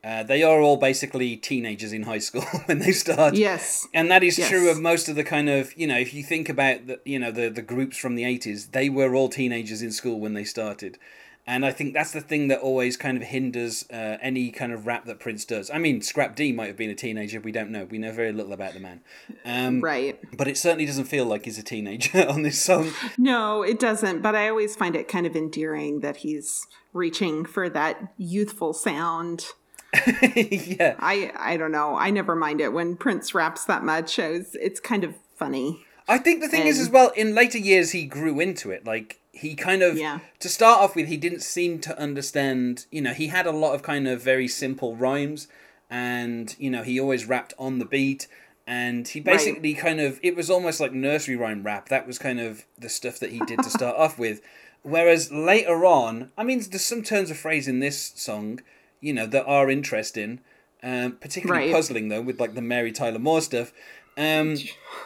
uh, 0.03 0.23
they 0.23 0.43
are 0.43 0.61
all 0.61 0.77
basically 0.77 1.37
teenagers 1.37 1.93
in 1.93 2.03
high 2.03 2.19
school 2.29 2.47
when 2.67 2.79
they 2.85 2.93
start. 2.93 3.35
Yes. 3.35 3.87
And 3.95 4.11
that 4.11 4.23
is 4.23 4.39
Yes. 4.39 4.49
true 4.51 4.69
of 4.71 4.79
most 4.81 5.09
of 5.09 5.15
the 5.17 5.25
kind 5.25 5.49
of 5.49 5.63
you 5.81 5.87
know 5.87 5.99
if 5.99 6.13
you 6.15 6.23
think 6.23 6.49
about 6.49 6.87
the 6.89 6.97
you 7.05 7.19
know 7.19 7.31
the 7.41 7.49
the 7.49 7.63
groups 7.63 7.97
from 7.97 8.15
the 8.17 8.25
eighties, 8.25 8.69
they 8.69 8.89
were 8.91 9.15
all 9.15 9.29
teenagers 9.29 9.81
in 9.83 9.93
school 9.93 10.19
when 10.21 10.35
they 10.35 10.45
started. 10.45 10.99
And 11.47 11.67
I 11.67 11.73
think 11.73 11.93
that's 11.93 12.13
the 12.13 12.23
thing 12.23 12.49
that 12.49 12.61
always 12.61 12.97
kind 12.97 13.19
of 13.19 13.23
hinders 13.25 13.85
uh, 13.91 14.17
any 14.23 14.51
kind 14.51 14.73
of 14.73 14.87
rap 14.87 15.05
that 15.05 15.21
Prince 15.21 15.45
does. 15.45 15.71
I 15.71 15.77
mean, 15.77 16.01
Scrap 16.01 16.35
D 16.37 16.53
might 16.53 16.69
have 16.69 16.77
been 16.77 16.89
a 16.89 16.95
teenager. 16.95 17.39
We 17.39 17.53
don't 17.53 17.71
know. 17.71 17.85
We 17.85 17.99
know 17.99 18.13
very 18.13 18.33
little 18.33 18.55
about 18.55 18.73
the 18.73 18.81
man. 18.81 19.01
Um, 19.45 19.81
Right. 19.83 20.19
But 20.35 20.49
it 20.49 20.57
certainly 20.57 20.87
doesn't 20.87 21.05
feel 21.05 21.27
like 21.27 21.45
he's 21.45 21.59
a 21.59 21.63
teenager 21.63 22.27
on 22.29 22.43
this 22.43 22.61
song. 22.63 22.93
No, 23.19 23.63
it 23.63 23.79
doesn't. 23.79 24.23
But 24.23 24.35
I 24.35 24.49
always 24.49 24.75
find 24.75 24.97
it 24.97 25.07
kind 25.07 25.27
of 25.27 25.37
endearing 25.37 26.01
that 26.01 26.19
he's 26.19 26.67
reaching 26.95 27.45
for 27.45 27.69
that 27.69 28.15
youthful 28.17 28.73
sound. 28.73 29.47
yeah. 30.25 30.97
I 30.99 31.31
I 31.39 31.57
don't 31.59 31.73
know. 31.73 31.95
I 31.97 32.11
never 32.11 32.35
mind 32.35 32.61
it 32.61 32.73
when 32.73 32.97
Prince 32.97 33.35
raps 33.35 33.67
that 33.67 33.85
much. 33.85 34.19
It's, 34.19 34.55
it's 34.55 34.81
kind 34.81 35.05
of 35.05 35.15
funny. 35.37 35.85
I 36.09 36.19
think 36.19 36.41
the 36.41 36.49
thing 36.49 36.67
is 36.67 36.79
as 36.79 36.91
well, 36.91 37.11
in 37.17 37.35
later 37.35 37.59
years 37.59 37.93
he 37.93 38.05
grew 38.05 38.41
into 38.41 38.71
it. 38.71 38.87
Like 38.87 39.21
he 39.35 39.55
kind 39.55 39.83
of 39.83 39.97
Yeah. 39.97 40.21
to 40.41 40.49
start 40.49 40.81
off 40.81 40.95
with, 40.97 41.09
he 41.09 41.17
didn't 41.17 41.43
seem 41.43 41.79
to 41.81 41.99
understand. 41.99 42.87
You 42.91 43.03
know, 43.03 43.13
he 43.13 43.29
had 43.29 43.47
a 43.47 43.53
lot 43.53 43.75
of 43.75 43.83
kind 43.83 44.07
of 44.09 44.23
very 44.23 44.49
simple 44.49 44.97
rhymes, 44.97 45.49
and 45.91 46.55
you 46.59 46.71
know 46.71 46.83
he 46.83 46.99
always 46.99 47.27
rapped 47.27 47.55
on 47.59 47.79
the 47.79 47.85
beat. 47.85 48.27
And 48.67 49.07
he 49.07 49.21
basically 49.21 49.75
kind 49.75 50.01
of 50.01 50.19
it 50.23 50.35
was 50.35 50.49
almost 50.49 50.81
like 50.81 50.93
nursery 50.93 51.37
rhyme 51.37 51.63
rap. 51.63 51.91
That 51.91 52.07
was 52.07 52.19
kind 52.19 52.41
of 52.41 52.65
the 52.79 52.89
stuff 52.89 53.19
that 53.19 53.31
he 53.31 53.41
did 53.41 53.59
to 53.63 53.71
start 53.71 53.97
off 53.97 54.19
with. 54.19 54.41
Whereas 54.83 55.31
later 55.31 55.85
on, 55.85 56.31
I 56.39 56.45
mean, 56.45 56.63
there's 56.71 56.85
some 56.85 57.03
turns 57.03 57.31
of 57.31 57.37
phrase 57.39 57.69
in 57.69 57.81
this 57.81 58.13
song, 58.17 58.61
you 59.01 59.13
know, 59.13 59.27
that 59.27 59.45
are 59.47 59.71
interesting. 59.71 60.41
Um, 60.83 61.13
particularly 61.19 61.67
Right. 61.67 61.73
puzzling 61.73 62.09
though, 62.09 62.21
with 62.23 62.39
like 62.41 62.55
the 62.55 62.61
Mary 62.63 62.93
Tyler 62.93 63.19
Moore 63.19 63.41
stuff. 63.41 63.73
Um, 64.17 64.57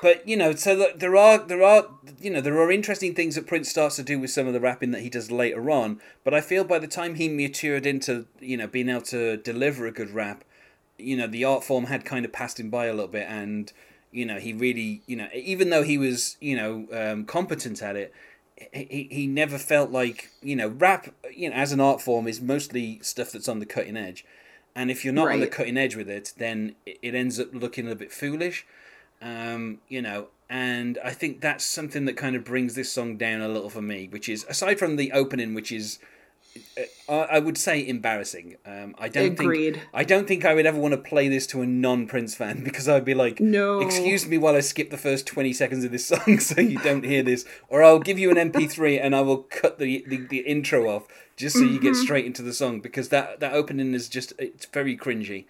but 0.03 0.27
you 0.29 0.37
know, 0.37 0.55
so 0.55 0.77
that 0.77 1.01
there 1.01 1.17
are 1.17 1.39
there 1.39 1.63
are 1.63 1.87
you 2.21 2.31
know 2.31 2.41
there 2.41 2.61
are 2.61 2.71
interesting 2.71 3.15
things 3.15 3.35
that 3.35 3.47
Prince 3.47 3.69
starts 3.69 3.97
to 3.97 4.03
do 4.03 4.19
with 4.19 4.31
some 4.31 4.47
of 4.47 4.53
the 4.53 4.61
rapping 4.61 4.91
that 4.91 5.01
he 5.01 5.09
does 5.09 5.31
later 5.31 5.71
on. 5.71 6.01
But 6.25 6.35
I 6.35 6.41
feel 6.41 6.65
by 6.65 6.79
the 6.79 6.87
time 6.87 7.15
he 7.15 7.29
matured 7.29 7.87
into 7.87 8.27
you 8.41 8.57
know 8.57 8.67
being 8.67 8.89
able 8.89 9.03
to 9.03 9.39
deliver 9.39 9.87
a 9.87 9.93
good 9.93 10.11
rap, 10.11 10.45
you 10.99 11.17
know 11.17 11.27
the 11.27 11.45
art 11.45 11.65
form 11.65 11.85
had 11.85 12.05
kind 12.05 12.25
of 12.25 12.33
passed 12.33 12.61
him 12.61 12.71
by 12.71 12.87
a 12.87 12.93
little 12.93 13.09
bit, 13.09 13.27
and 13.29 13.73
you 14.13 14.27
know 14.27 14.39
he 14.39 14.53
really 14.53 15.03
you 15.07 15.17
know 15.17 15.29
even 15.33 15.71
though 15.71 15.83
he 15.83 15.97
was 15.97 16.37
you 16.41 16.57
know 16.57 16.87
um, 16.93 17.25
competent 17.25 17.83
at 17.83 17.97
it. 17.97 18.13
He, 18.73 19.07
he 19.13 19.29
never 19.29 19.57
felt 19.57 19.93
like 19.93 20.31
you 20.43 20.57
know 20.57 20.67
rap 20.67 21.15
you 21.33 21.49
know 21.49 21.55
as 21.55 21.71
an 21.71 21.79
art 21.79 22.03
form 22.03 22.27
is 22.27 22.41
mostly 22.41 22.99
stuff 23.03 23.31
that's 23.31 23.49
on 23.49 23.61
the 23.61 23.67
cutting 23.67 23.97
edge 23.97 24.25
and 24.79 24.93
if 24.93 25.05
you're 25.05 25.15
not 25.15 25.33
on 25.33 25.41
the 25.41 25.49
cutting 25.49 25.77
edge 25.77 25.97
with 25.97 26.09
it, 26.09 26.33
then 26.37 26.77
it 26.87 26.99
it 27.03 27.15
ends 27.15 27.41
up 27.41 27.49
looking 27.53 27.91
a 27.91 27.97
bit 27.97 28.13
foolish, 28.13 28.65
um, 29.23 29.79
you 29.89 30.03
know. 30.03 30.29
And 30.51 30.99
I 31.05 31.11
think 31.11 31.43
that's 31.43 31.63
something 31.65 32.07
that 32.07 32.17
kind 32.17 32.35
of 32.35 32.43
brings 32.43 32.75
this 32.75 32.91
song 32.91 33.19
down 33.19 33.43
a 33.43 33.49
little 33.49 33.69
for 33.69 33.83
me, 33.83 34.09
which 34.11 34.29
is 34.31 34.47
aside 34.49 34.79
from 34.79 34.97
the 34.97 35.13
opening, 35.13 35.53
which 35.53 35.71
is 35.71 35.99
uh, 36.79 36.83
I 37.09 37.37
I 37.37 37.39
would 37.39 37.59
say 37.59 37.87
embarrassing. 37.87 38.57
Um, 38.65 38.95
I 38.99 39.09
don't 39.09 39.39
Agreed. 39.39 39.75
think 39.75 39.87
I 39.93 40.05
don't 40.05 40.27
think 40.27 40.47
I 40.47 40.55
would 40.55 40.65
ever 40.65 40.79
want 40.79 40.93
to 40.93 40.99
play 40.99 41.29
this 41.29 41.47
to 41.49 41.61
a 41.61 41.67
non-Prince 41.67 42.35
fan 42.35 42.65
because 42.69 42.89
I'd 42.89 43.05
be 43.05 43.13
like, 43.15 43.41
No. 43.41 43.81
excuse 43.81 44.27
me 44.27 44.39
while 44.39 44.57
I 44.57 44.61
skip 44.61 44.89
the 44.91 44.97
first 44.97 45.27
twenty 45.27 45.53
seconds 45.53 45.85
of 45.85 45.93
this 45.93 46.07
song 46.07 46.39
so 46.41 46.61
you 46.63 46.79
don't 46.79 47.05
hear 47.05 47.23
this, 47.23 47.45
or 47.69 47.83
I'll 47.83 47.99
give 48.01 48.19
you 48.19 48.31
an 48.31 48.51
MP3 48.51 48.99
and 49.05 49.15
I 49.15 49.21
will 49.21 49.43
cut 49.43 49.79
the 49.79 50.03
the, 50.09 50.17
the 50.29 50.39
intro 50.39 50.89
off 50.89 51.07
just 51.37 51.57
so 51.59 51.63
you 51.63 51.79
get 51.79 51.93
Mm-hmm. 51.93 52.03
straight 52.05 52.25
into 52.25 52.43
the 52.43 52.55
song 52.55 52.81
because 52.81 53.11
that 53.11 53.41
that 53.41 53.53
opening 53.53 53.93
is 53.93 54.09
just 54.09 54.33
it's 54.39 54.65
very 54.65 54.97
cringy. 54.97 55.45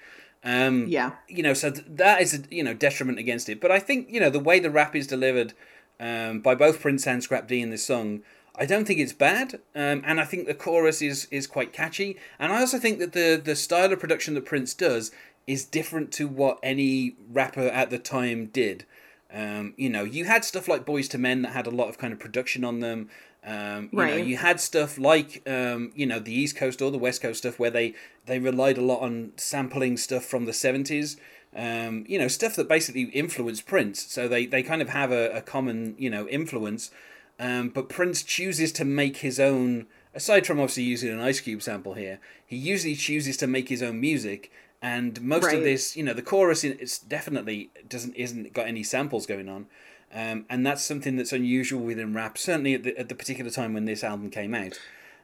Um, 0.45 0.87
Yeah. 0.89 1.13
you 1.29 1.43
know, 1.43 1.55
so 1.55 1.71
that 1.71 2.21
is 2.21 2.35
a 2.35 2.43
you 2.51 2.63
know 2.63 2.75
detriment 2.75 3.19
against 3.19 3.49
it. 3.49 3.61
But 3.61 3.71
I 3.71 3.79
think 3.79 4.09
you 4.11 4.21
know 4.21 4.31
the 4.31 4.41
way 4.41 4.61
the 4.61 4.71
rap 4.71 4.95
is 4.95 5.07
delivered 5.07 5.53
um, 6.01 6.41
by 6.41 6.55
both 6.55 6.81
Prince 6.81 7.07
and 7.07 7.23
Scrap 7.23 7.49
D 7.49 7.61
in 7.61 7.71
this 7.71 7.85
song, 7.85 8.23
I 8.55 8.67
don't 8.67 8.85
think 8.87 9.01
it's 9.01 9.13
bad, 9.13 9.61
um, 9.75 10.03
and 10.05 10.21
I 10.21 10.25
think 10.25 10.47
the 10.47 10.55
chorus 10.55 11.03
is 11.03 11.27
is 11.31 11.47
quite 11.47 11.73
catchy. 11.73 12.17
And 12.39 12.53
I 12.53 12.61
also 12.61 12.79
think 12.79 12.99
that 12.99 13.13
the 13.13 13.41
the 13.43 13.57
style 13.57 13.93
of 13.93 14.01
production 14.01 14.35
that 14.35 14.45
Prince 14.45 14.75
does 14.75 15.11
is 15.47 15.65
different 15.65 16.13
to 16.13 16.29
what 16.29 16.59
any 16.63 17.17
rapper 17.33 17.69
at 17.69 17.91
the 17.91 17.99
time 17.99 18.47
did. 18.47 18.85
Um, 19.33 19.75
you 19.77 19.91
know, 19.91 20.05
you 20.05 20.25
had 20.25 20.45
stuff 20.45 20.69
like 20.69 20.87
Boyz 20.87 21.13
II 21.15 21.21
Men 21.21 21.43
that 21.43 21.53
had 21.53 21.67
a 21.67 21.71
lot 21.71 21.89
of 21.89 21.99
kind 21.99 22.13
of 22.13 22.19
production 22.19 22.65
on 22.65 22.81
them. 22.81 23.11
Um, 23.45 23.89
you 23.93 23.99
know, 23.99 24.17
you 24.27 24.37
had 24.37 24.61
stuff 24.61 24.99
like 24.99 25.43
um, 25.49 25.93
you 25.95 26.07
know 26.07 26.19
the 26.19 26.33
East 26.33 26.57
Coast 26.57 26.83
or 26.83 26.91
the 26.91 26.99
West 26.99 27.23
Coast 27.23 27.39
stuff 27.39 27.59
where 27.59 27.71
they 27.71 27.95
they 28.27 28.39
relied 28.39 28.79
a 28.79 28.83
lot 28.83 29.01
on 29.01 29.33
sampling 29.37 29.97
stuff 29.97 30.25
from 30.25 30.45
the 30.45 30.53
seventies. 30.53 31.17
Um, 31.57 32.05
you 32.07 32.19
know, 32.19 32.29
stuff 32.29 32.57
that 32.57 32.69
basically 32.69 33.05
influenced 33.05 33.67
Prince. 33.67 34.03
So 34.13 34.29
they 34.29 34.47
they 34.47 34.63
kind 34.63 34.83
of 34.83 34.91
have 34.91 35.13
a, 35.13 35.31
a 35.31 35.41
common 35.41 35.95
you 35.99 36.11
know 36.11 36.29
influence. 36.29 36.91
Um, 37.41 37.69
but 37.69 37.89
Prince 37.89 38.23
chooses 38.23 38.73
to 38.73 38.85
make 38.85 39.19
his 39.19 39.39
own. 39.41 39.87
Aside 40.15 40.47
from 40.47 40.59
obviously 40.59 40.83
using 40.83 41.11
an 41.11 41.21
Ice 41.21 41.41
Cube 41.41 41.63
sample 41.63 41.95
here, 41.95 42.19
he 42.45 42.57
usually 42.57 42.97
chooses 42.97 43.37
to 43.39 43.47
make 43.47 43.69
his 43.69 43.83
own 43.83 44.01
music. 44.01 44.51
And 44.83 45.21
most 45.23 45.45
of 45.59 45.65
this, 45.65 45.97
you 45.97 46.03
know, 46.05 46.13
the 46.13 46.23
chorus 46.23 46.65
in- 46.65 46.79
it's 46.81 46.99
definitely 46.99 47.71
doesn't 47.89 48.15
isn't 48.15 48.53
got 48.53 48.67
any 48.67 48.83
samples 48.83 49.27
going 49.27 49.49
on. 49.49 49.67
Um, 50.13 50.47
and 50.49 50.67
that's 50.67 50.83
something 50.83 51.17
that's 51.17 51.33
unusual 51.33 51.81
within 51.83 52.15
rap, 52.15 52.39
certainly 52.39 52.75
at 52.75 52.83
the, 52.83 52.97
at 52.97 53.09
the 53.09 53.15
particular 53.15 53.51
time 53.51 53.75
when 53.75 53.85
this 53.85 54.03
album 54.03 54.31
came 54.31 54.55
out. 54.55 54.79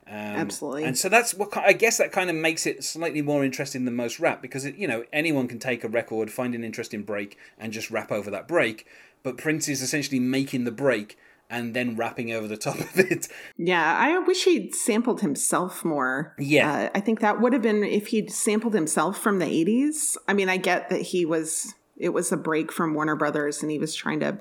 Um, 0.06 0.14
Absolutely. 0.14 0.84
And 0.84 0.98
so 0.98 1.08
that's 1.08 1.32
what 1.32 1.56
I 1.56 1.72
guess 1.72 1.96
that 1.96 2.12
kind 2.12 2.28
of 2.28 2.36
makes 2.36 2.66
it 2.66 2.84
slightly 2.84 3.22
more 3.22 3.42
interesting 3.42 3.86
than 3.86 3.96
most 3.96 4.20
rap 4.20 4.42
because 4.42 4.66
it, 4.66 4.76
you 4.76 4.86
know 4.86 5.04
anyone 5.12 5.48
can 5.48 5.58
take 5.58 5.82
a 5.82 5.88
record, 5.88 6.30
find 6.30 6.54
an 6.54 6.62
interesting 6.62 7.02
break, 7.02 7.38
and 7.58 7.72
just 7.72 7.90
rap 7.90 8.12
over 8.12 8.30
that 8.30 8.46
break. 8.46 8.86
But 9.22 9.38
Prince 9.38 9.66
is 9.68 9.80
essentially 9.80 10.20
making 10.20 10.64
the 10.64 10.70
break 10.70 11.16
and 11.50 11.74
then 11.74 11.96
rapping 11.96 12.32
over 12.32 12.46
the 12.46 12.56
top 12.58 12.78
of 12.78 12.98
it. 12.98 13.28
Yeah, 13.56 13.96
I 13.98 14.18
wish 14.18 14.44
he'd 14.44 14.74
sampled 14.74 15.20
himself 15.20 15.84
more. 15.84 16.34
Yeah. 16.38 16.72
Uh, 16.72 16.90
I 16.94 17.00
think 17.00 17.20
that 17.20 17.40
would 17.40 17.52
have 17.52 17.62
been 17.62 17.84
if 17.84 18.08
he'd 18.08 18.30
sampled 18.30 18.74
himself 18.74 19.18
from 19.18 19.38
the 19.38 19.46
80s. 19.46 20.16
I 20.28 20.34
mean, 20.34 20.48
I 20.48 20.56
get 20.56 20.90
that 20.90 21.00
he 21.00 21.24
was, 21.24 21.74
it 21.96 22.10
was 22.10 22.32
a 22.32 22.36
break 22.36 22.72
from 22.72 22.94
Warner 22.94 23.16
Brothers 23.16 23.62
and 23.62 23.70
he 23.70 23.78
was 23.78 23.94
trying 23.94 24.20
to 24.20 24.38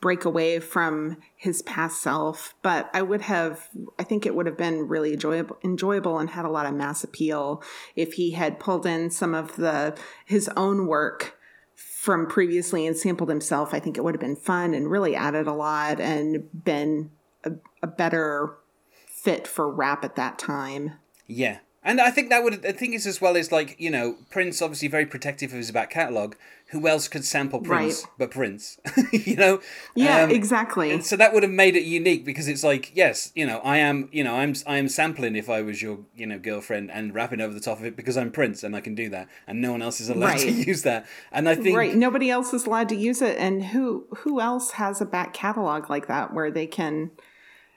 break 0.00 0.24
away 0.24 0.60
from 0.60 1.16
his 1.34 1.62
past 1.62 2.02
self, 2.02 2.54
but 2.62 2.90
I 2.92 3.02
would 3.02 3.22
have, 3.22 3.68
I 3.98 4.04
think 4.04 4.26
it 4.26 4.34
would 4.34 4.46
have 4.46 4.56
been 4.56 4.88
really 4.88 5.12
enjoyable, 5.12 5.58
enjoyable 5.64 6.18
and 6.18 6.30
had 6.30 6.44
a 6.44 6.50
lot 6.50 6.66
of 6.66 6.74
mass 6.74 7.02
appeal 7.02 7.62
if 7.94 8.14
he 8.14 8.32
had 8.32 8.60
pulled 8.60 8.86
in 8.86 9.10
some 9.10 9.34
of 9.34 9.56
the, 9.56 9.96
his 10.24 10.48
own 10.56 10.86
work 10.86 11.38
from 11.74 12.26
previously 12.26 12.86
and 12.86 12.96
sampled 12.96 13.28
himself, 13.28 13.74
I 13.74 13.80
think 13.80 13.96
it 13.96 14.04
would 14.04 14.14
have 14.14 14.20
been 14.20 14.36
fun 14.36 14.74
and 14.74 14.90
really 14.90 15.16
added 15.16 15.46
a 15.46 15.52
lot 15.52 16.00
and 16.00 16.48
been 16.64 17.10
a, 17.44 17.52
a 17.82 17.86
better 17.86 18.56
fit 19.08 19.46
for 19.46 19.68
rap 19.68 20.04
at 20.04 20.16
that 20.16 20.38
time. 20.38 20.92
Yeah, 21.26 21.58
And 21.86 22.00
I 22.00 22.10
think 22.10 22.30
that 22.30 22.42
would 22.42 22.62
the 22.62 22.72
thing 22.72 22.92
is 22.94 23.06
as 23.06 23.20
well 23.20 23.36
is 23.36 23.52
like 23.52 23.76
you 23.78 23.90
know 23.90 24.16
Prince 24.30 24.60
obviously 24.60 24.88
very 24.88 25.06
protective 25.06 25.52
of 25.52 25.56
his 25.58 25.70
back 25.70 25.88
catalogue. 25.90 26.36
Who 26.70 26.88
else 26.88 27.06
could 27.06 27.24
sample 27.24 27.60
Prince 27.60 28.02
Right. 28.02 28.12
but 28.18 28.30
Prince? 28.32 28.80
you 29.12 29.36
know. 29.36 29.60
Yeah, 29.94 30.24
Um, 30.24 30.30
exactly. 30.32 30.90
And 30.90 31.06
so 31.06 31.14
that 31.16 31.32
would 31.32 31.44
have 31.44 31.52
made 31.52 31.76
it 31.76 31.84
unique 31.84 32.24
because 32.24 32.48
it's 32.48 32.64
like, 32.64 32.90
yes, 32.92 33.30
you 33.36 33.46
know, 33.46 33.58
I 33.58 33.76
am, 33.76 34.08
you 34.10 34.24
know, 34.24 34.34
I'm, 34.34 34.52
I 34.66 34.78
am 34.78 34.88
sampling 34.88 35.36
if 35.36 35.48
I 35.48 35.62
was 35.62 35.80
your, 35.80 36.00
you 36.16 36.26
know, 36.26 36.40
girlfriend 36.40 36.90
and 36.90 37.14
rapping 37.14 37.40
over 37.40 37.54
the 37.54 37.60
top 37.60 37.78
of 37.78 37.84
it 37.84 37.94
because 37.96 38.16
I'm 38.16 38.32
Prince 38.32 38.64
and 38.64 38.74
I 38.74 38.80
can 38.80 38.96
do 38.96 39.08
that, 39.10 39.28
and 39.46 39.62
no 39.62 39.70
one 39.70 39.80
else 39.80 40.00
is 40.00 40.08
allowed 40.08 40.38
to 40.38 40.50
use 40.70 40.82
that. 40.82 41.06
And 41.30 41.48
I 41.48 41.54
think, 41.54 41.76
right. 41.76 41.94
Nobody 41.94 42.30
else 42.30 42.52
is 42.52 42.66
allowed 42.66 42.88
to 42.88 42.96
use 42.96 43.22
it. 43.22 43.38
And 43.38 43.66
who 43.66 44.06
who 44.18 44.40
else 44.40 44.72
has 44.72 45.00
a 45.00 45.06
back 45.06 45.32
catalog 45.34 45.88
like 45.88 46.08
that 46.08 46.34
where 46.34 46.50
they 46.50 46.66
can 46.66 47.12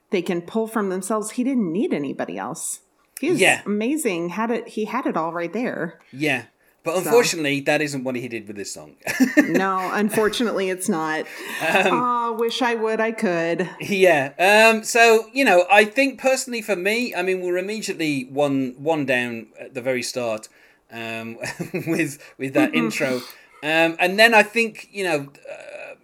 they 0.09 0.23
can 0.23 0.41
pull 0.41 0.65
from 0.65 0.89
themselves? 0.89 1.29
He 1.31 1.43
didn't 1.43 1.71
need 1.71 1.93
anybody 1.93 2.39
else. 2.39 2.79
He 3.19 3.29
was 3.31 3.39
Yeah. 3.41 3.61
amazing. 3.65 4.29
Had 4.29 4.51
it 4.51 4.67
he 4.69 4.85
had 4.85 5.05
it 5.05 5.17
all 5.17 5.31
right 5.33 5.51
there. 5.51 5.99
yeah, 6.11 6.43
but 6.83 6.97
unfortunately, 6.97 7.59
that 7.61 7.81
isn't 7.81 8.03
what 8.03 8.15
he 8.15 8.27
did 8.27 8.47
with 8.47 8.55
this 8.55 8.73
song. 8.73 8.95
No, 9.37 9.89
unfortunately 9.93 10.69
it's 10.69 10.87
not. 10.87 11.25
Um, 11.67 11.87
oh, 11.91 12.33
wish 12.39 12.61
I 12.61 12.75
would 12.75 12.99
I 13.01 13.11
could. 13.11 13.69
Yeah. 13.81 14.31
Um. 14.39 14.83
So 14.83 15.27
you 15.33 15.43
know, 15.43 15.65
I 15.71 15.83
think 15.85 16.19
personally 16.19 16.61
for 16.61 16.75
me, 16.75 17.13
I 17.15 17.21
mean, 17.21 17.41
we're 17.41 17.57
immediately 17.57 18.23
one 18.25 18.75
one 18.77 19.05
down 19.05 19.47
at 19.59 19.73
the 19.73 19.81
very 19.81 20.03
start, 20.03 20.47
um, 20.91 21.37
with 21.87 22.19
with 22.37 22.53
that 22.53 22.73
intro, 22.73 23.17
um, 23.63 23.95
and 23.99 24.17
then 24.19 24.33
I 24.33 24.43
think 24.43 24.87
you 24.91 25.03
know, 25.03 25.19
uh, 25.51 25.95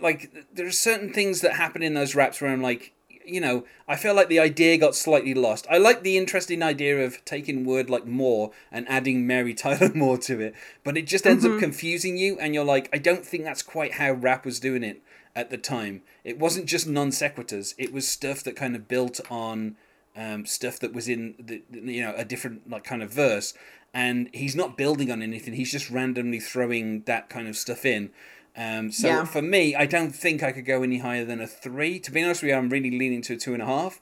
like 0.00 0.30
there 0.54 0.66
are 0.66 0.70
certain 0.72 1.12
things 1.12 1.40
that 1.42 1.52
happen 1.54 1.82
in 1.82 1.94
those 1.94 2.14
raps 2.14 2.40
where 2.40 2.50
I'm 2.50 2.62
like. 2.62 2.92
You 3.26 3.40
know, 3.40 3.64
I 3.86 3.96
feel 3.96 4.14
like 4.14 4.28
the 4.28 4.38
idea 4.40 4.76
got 4.78 4.94
slightly 4.94 5.34
lost. 5.34 5.66
I 5.70 5.78
like 5.78 6.02
the 6.02 6.16
interesting 6.16 6.62
idea 6.62 7.04
of 7.04 7.24
taking 7.24 7.64
word 7.64 7.88
like 7.90 8.06
more 8.06 8.50
and 8.70 8.88
adding 8.88 9.26
Mary 9.26 9.54
Tyler 9.62 9.92
Moore 9.94 10.18
to 10.18 10.40
it, 10.40 10.54
but 10.84 10.96
it 10.96 11.06
just 11.06 11.26
ends 11.26 11.44
up 11.44 11.58
confusing 11.58 12.16
you, 12.16 12.38
and 12.38 12.54
you're 12.54 12.64
like, 12.64 12.88
I 12.92 12.98
don't 12.98 13.24
think 13.26 13.44
that's 13.44 13.62
quite 13.62 13.92
how 13.94 14.12
rap 14.12 14.44
was 14.44 14.60
doing 14.60 14.82
it 14.82 15.02
at 15.34 15.50
the 15.50 15.58
time. 15.58 16.02
It 16.24 16.38
wasn't 16.38 16.66
just 16.66 16.86
non 16.86 17.08
sequiturs. 17.10 17.74
It 17.78 17.92
was 17.92 18.06
stuff 18.08 18.42
that 18.44 18.56
kind 18.56 18.76
of 18.76 18.88
built 18.88 19.20
on 19.30 19.76
um, 20.16 20.44
stuff 20.44 20.78
that 20.80 20.92
was 20.92 21.08
in 21.08 21.34
the- 21.38 21.62
you 21.70 22.02
know 22.02 22.14
a 22.16 22.24
different 22.24 22.68
like 22.68 22.84
kind 22.84 23.02
of 23.02 23.10
verse, 23.10 23.54
and 23.94 24.28
he's 24.32 24.54
not 24.56 24.76
building 24.76 25.10
on 25.10 25.22
anything. 25.22 25.54
He's 25.54 25.72
just 25.72 25.90
randomly 25.90 26.40
throwing 26.40 27.02
that 27.02 27.28
kind 27.30 27.48
of 27.48 27.56
stuff 27.56 27.84
in. 27.84 28.10
Um, 28.56 28.92
so 28.92 29.08
Yeah. 29.08 29.24
for 29.24 29.42
me, 29.42 29.74
I 29.74 29.86
don't 29.86 30.14
think 30.14 30.42
I 30.42 30.52
could 30.52 30.66
go 30.66 30.82
any 30.82 30.98
higher 30.98 31.24
than 31.24 31.40
a 31.40 31.46
three. 31.46 31.98
To 32.00 32.10
be 32.10 32.22
honest 32.22 32.42
with 32.42 32.50
you, 32.50 32.56
I'm 32.56 32.68
really 32.68 32.90
leaning 32.90 33.22
to 33.22 33.34
a 33.34 33.36
two 33.36 33.54
and 33.54 33.62
a 33.62 33.66
half. 33.66 34.00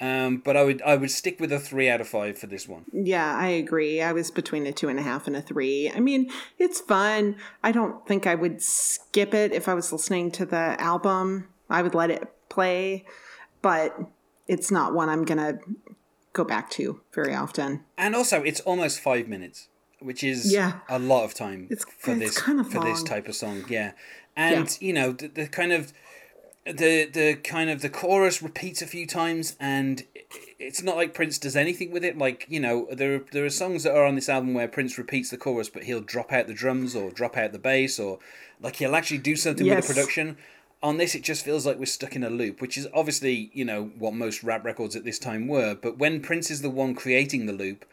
Um, 0.00 0.38
but 0.38 0.56
I 0.56 0.64
would 0.64 0.82
I 0.82 0.96
would 0.96 1.12
stick 1.12 1.38
with 1.38 1.52
a 1.52 1.60
three 1.60 1.88
out 1.88 2.00
of 2.00 2.08
five 2.08 2.36
for 2.36 2.48
this 2.48 2.66
one. 2.66 2.86
Yeah, 2.92 3.36
I 3.36 3.46
agree. 3.48 4.02
I 4.02 4.12
was 4.12 4.32
between 4.32 4.66
a 4.66 4.72
two 4.72 4.88
and 4.88 4.98
a 4.98 5.02
half 5.02 5.28
and 5.28 5.36
a 5.36 5.42
three. 5.42 5.92
I 5.94 6.00
mean, 6.00 6.28
it's 6.58 6.80
fun. 6.80 7.36
I 7.62 7.70
don't 7.70 8.04
think 8.04 8.26
I 8.26 8.34
would 8.34 8.60
skip 8.60 9.32
it 9.32 9.52
if 9.52 9.68
I 9.68 9.74
was 9.74 9.92
listening 9.92 10.32
to 10.32 10.44
the 10.44 10.80
album. 10.80 11.48
I 11.70 11.82
would 11.82 11.94
let 11.94 12.10
it 12.10 12.24
play, 12.48 13.04
but 13.60 13.96
it's 14.48 14.72
not 14.72 14.92
one 14.92 15.08
I'm 15.08 15.24
gonna 15.24 15.60
go 16.32 16.42
back 16.42 16.68
to 16.70 17.00
very 17.12 17.34
often. 17.34 17.84
And 17.96 18.16
also, 18.16 18.42
it's 18.42 18.60
almost 18.60 18.98
five 18.98 19.28
minutes, 19.28 19.68
which 20.04 20.22
is 20.24 20.52
Yeah. 20.52 20.80
a 20.88 20.98
lot 20.98 21.24
of 21.24 21.34
time 21.34 21.68
It's- 21.70 21.84
for 21.98 22.12
it's 22.12 22.20
this 22.20 22.38
kind 22.38 22.60
of 22.60 22.70
for 22.70 22.82
this 22.82 23.02
type 23.02 23.28
of 23.28 23.34
song. 23.34 23.64
Yeah, 23.68 23.92
and 24.36 24.76
you 24.80 24.92
know 24.92 25.12
the, 25.12 25.28
the 25.28 25.46
kind 25.46 25.72
of 25.72 25.92
the 26.64 27.04
the 27.06 27.34
kind 27.42 27.70
of 27.70 27.82
the 27.82 27.88
chorus 27.88 28.42
repeats 28.42 28.82
a 28.82 28.86
few 28.86 29.06
times, 29.06 29.56
and 29.58 30.04
it's 30.58 30.82
not 30.82 30.96
like 30.96 31.12
Prince 31.12 31.38
does 31.38 31.56
anything 31.56 31.90
with 31.90 32.04
it. 32.04 32.16
Like 32.16 32.46
you 32.48 32.60
know, 32.60 32.86
there 32.92 33.16
are, 33.16 33.24
there 33.32 33.44
are 33.44 33.50
songs 33.50 33.82
that 33.82 33.94
are 33.94 34.04
on 34.04 34.14
this 34.14 34.28
album 34.28 34.54
where 34.54 34.68
Prince 34.68 34.96
repeats 34.96 35.30
the 35.30 35.36
chorus, 35.36 35.68
but 35.68 35.84
he'll 35.84 36.00
drop 36.00 36.32
out 36.32 36.46
the 36.46 36.54
drums 36.54 36.94
or 36.94 37.10
drop 37.10 37.36
out 37.36 37.52
the 37.52 37.58
bass, 37.58 37.98
or 37.98 38.18
like 38.60 38.76
he'll 38.76 38.94
actually 38.94 39.18
do 39.18 39.34
something 39.36 39.66
with 39.66 39.86
the 39.86 39.94
production. 39.94 40.36
On 40.84 40.96
this, 40.96 41.14
it 41.14 41.22
just 41.22 41.44
feels 41.44 41.64
like 41.64 41.78
we're 41.78 41.86
stuck 41.86 42.16
in 42.16 42.24
a 42.24 42.30
loop, 42.30 42.60
which 42.60 42.76
is 42.76 42.88
obviously, 42.92 43.52
you 43.54 43.64
know, 43.64 43.92
what 44.00 44.14
most 44.14 44.42
rap 44.42 44.64
records 44.64 44.96
at 44.96 45.04
this 45.04 45.16
time 45.16 45.46
were. 45.46 45.76
But 45.76 45.96
when 45.98 46.20
Prince 46.20 46.50
is 46.50 46.60
the 46.60 46.70
one 46.70 46.96
creating 46.96 47.46
the 47.46 47.52
loop, 47.52 47.84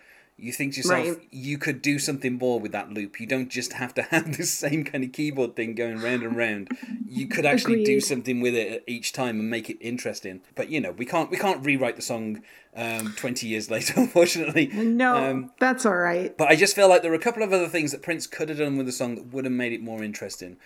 you 0.41 0.51
think 0.51 0.73
to 0.73 0.77
yourself, 0.79 1.07
Right. 1.07 1.27
you 1.31 1.57
could 1.57 1.81
do 1.81 1.99
something 1.99 2.33
more 2.37 2.59
with 2.59 2.71
that 2.71 2.91
loop. 2.91 3.19
You 3.19 3.27
don't 3.27 3.49
just 3.49 3.73
have 3.73 3.93
to 3.95 4.01
have 4.11 4.37
this 4.37 4.51
same 4.51 4.83
kind 4.83 5.03
of 5.03 5.11
keyboard 5.11 5.55
thing 5.55 5.75
going 5.75 5.99
round 6.01 6.23
and 6.23 6.35
round. 6.35 6.69
You 7.07 7.27
could 7.27 7.45
actually 7.45 7.83
do 7.83 7.99
something 8.01 8.41
with 8.41 8.55
it 8.55 8.83
each 8.87 9.13
time 9.13 9.39
and 9.39 9.49
make 9.49 9.69
it 9.69 9.77
interesting. 9.81 10.41
But 10.55 10.69
you 10.69 10.79
know, 10.81 10.91
we 10.91 11.05
can't 11.05 11.29
we 11.31 11.37
can't 11.37 11.65
rewrite 11.65 11.95
the 11.95 12.01
song 12.01 12.41
um, 12.75 13.13
twenty 13.17 13.47
years 13.47 13.69
later, 13.71 13.93
unfortunately. 13.97 14.67
No, 14.67 15.15
Um, 15.15 15.51
that's 15.59 15.85
all 15.85 15.95
right. 15.95 16.35
but 16.37 16.49
I 16.49 16.55
just 16.55 16.75
feel 16.75 16.87
like 16.89 17.01
there 17.01 17.11
were 17.11 17.17
a 17.17 17.19
couple 17.19 17.43
of 17.43 17.51
other 17.53 17.67
things 17.67 17.91
that 17.91 18.01
Prince 18.01 18.27
could 18.27 18.49
have 18.49 18.57
done 18.59 18.77
with 18.77 18.85
the 18.85 18.91
song 18.91 19.15
that 19.15 19.33
would 19.33 19.45
have 19.45 19.53
made 19.53 19.73
it 19.73 19.81
more 19.81 20.03
interesting. 20.03 20.57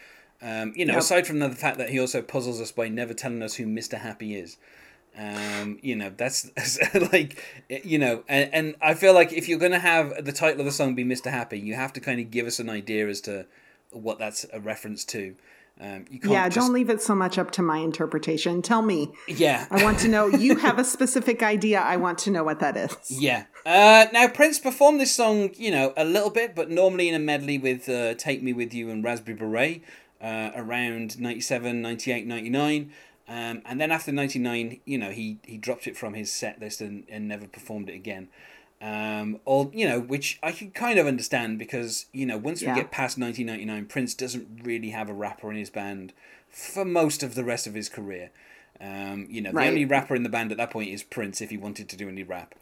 Um, 0.41 0.73
you 0.75 0.85
know, 0.85 0.93
Yep. 0.93 1.01
aside 1.01 1.27
from 1.27 1.39
the 1.39 1.49
fact 1.51 1.77
that 1.77 1.89
he 1.89 1.99
also 1.99 2.21
puzzles 2.21 2.59
us 2.59 2.71
by 2.73 2.89
never 2.89 3.13
telling 3.13 3.41
us 3.41 3.55
who 3.55 3.65
Mr. 3.65 3.97
Happy 3.99 4.35
is. 4.35 4.57
Um, 5.17 5.79
you 5.81 5.95
know, 5.95 6.09
that's 6.17 6.49
like, 7.11 7.43
you 7.69 7.99
know, 7.99 8.23
and, 8.27 8.53
and 8.53 8.75
I 8.81 8.93
feel 8.93 9.13
like 9.13 9.31
if 9.33 9.47
you're 9.47 9.59
going 9.59 9.71
to 9.71 9.79
have 9.79 10.25
the 10.25 10.31
title 10.31 10.61
of 10.61 10.65
the 10.65 10.71
song 10.71 10.95
be 10.95 11.03
Mr. 11.05 11.29
Happy, 11.29 11.59
you 11.59 11.75
have 11.75 11.93
to 11.93 11.99
kind 11.99 12.19
of 12.19 12.31
give 12.31 12.47
us 12.47 12.59
an 12.59 12.69
idea 12.69 13.07
as 13.07 13.21
to 13.21 13.45
what 13.91 14.17
that's 14.19 14.45
a 14.51 14.59
reference 14.59 15.05
to. 15.05 15.35
Um, 15.79 16.05
you 16.09 16.19
can't 16.19 16.31
Yeah, 16.31 16.49
just, 16.49 16.67
don't 16.67 16.73
leave 16.73 16.89
it 16.89 17.01
so 17.01 17.15
much 17.15 17.37
up 17.39 17.49
to 17.51 17.61
my 17.63 17.77
interpretation. 17.79 18.61
Tell 18.61 18.83
me. 18.83 19.11
yeah. 19.27 19.65
I 19.71 19.83
want 19.83 19.99
to 19.99 20.07
know. 20.07 20.27
You 20.27 20.57
have 20.57 20.77
a 20.77 20.83
specific 20.95 21.41
idea. 21.41 21.79
I 21.79 21.97
want 21.97 22.19
to 22.19 22.31
know 22.31 22.43
what 22.43 22.59
that 22.59 22.77
is. 22.77 22.95
Yeah. 23.09 23.45
Uh, 23.65 24.05
now 24.13 24.27
Prince 24.27 24.59
performed 24.59 24.99
this 25.01 25.13
song, 25.15 25.49
you 25.55 25.71
know, 25.71 25.93
a 25.97 26.05
little 26.05 26.29
bit, 26.29 26.53
but 26.55 26.69
normally 26.69 27.09
in 27.09 27.15
a 27.15 27.19
medley 27.19 27.57
with 27.57 27.89
uh, 27.89 28.13
"Take 28.15 28.43
Me 28.43 28.53
with 28.53 28.73
You" 28.73 28.89
and 28.91 29.03
"Raspberry 29.03 29.35
Beret" 29.35 29.81
uh, 30.21 30.51
around 30.55 31.19
97, 31.19 31.81
98, 31.81 32.27
99. 32.27 32.91
Um, 33.27 33.61
and 33.65 33.79
then 33.79 33.91
after 33.91 34.11
99, 34.11 34.81
you 34.85 34.97
know, 34.97 35.11
he, 35.11 35.39
he 35.45 35.57
dropped 35.57 35.87
it 35.87 35.95
from 35.95 36.13
his 36.13 36.31
set 36.31 36.59
list 36.59 36.81
and, 36.81 37.05
and 37.09 37.27
never 37.27 37.47
performed 37.47 37.89
it 37.89 37.95
again. 37.95 38.27
Um, 38.81 39.39
all 39.45 39.71
you 39.73 39.87
know, 39.87 40.01
which 40.01 40.39
I 40.43 40.51
can 40.51 40.71
kind 40.71 40.99
of 40.99 41.07
understand 41.07 41.57
because 41.57 42.07
you 42.11 42.25
know 42.25 42.37
once 42.37 42.61
Yeah. 42.61 42.75
we 42.75 42.81
get 42.81 42.91
past 42.91 43.17
1999, 43.17 43.85
Prince 43.85 44.13
doesn't 44.13 44.59
really 44.63 44.89
have 44.89 45.07
a 45.07 45.13
rapper 45.13 45.49
in 45.49 45.57
his 45.57 45.69
band 45.69 46.11
for 46.49 46.83
most 46.83 47.23
of 47.23 47.33
the 47.35 47.45
rest 47.45 47.65
of 47.65 47.75
his 47.75 47.87
career. 47.87 48.31
Um, 48.81 49.27
you 49.29 49.39
know, 49.39 49.51
the 49.53 49.59
only 49.69 49.85
rapper 49.85 50.15
in 50.15 50.23
the 50.23 50.29
band 50.29 50.51
at 50.51 50.57
that 50.57 50.71
point 50.71 50.89
is 50.89 51.01
Prince 51.01 51.39
if 51.39 51.49
he 51.49 51.55
wanted 51.55 51.87
to 51.89 51.95
do 51.95 52.09
any 52.09 52.23
rap. 52.23 52.55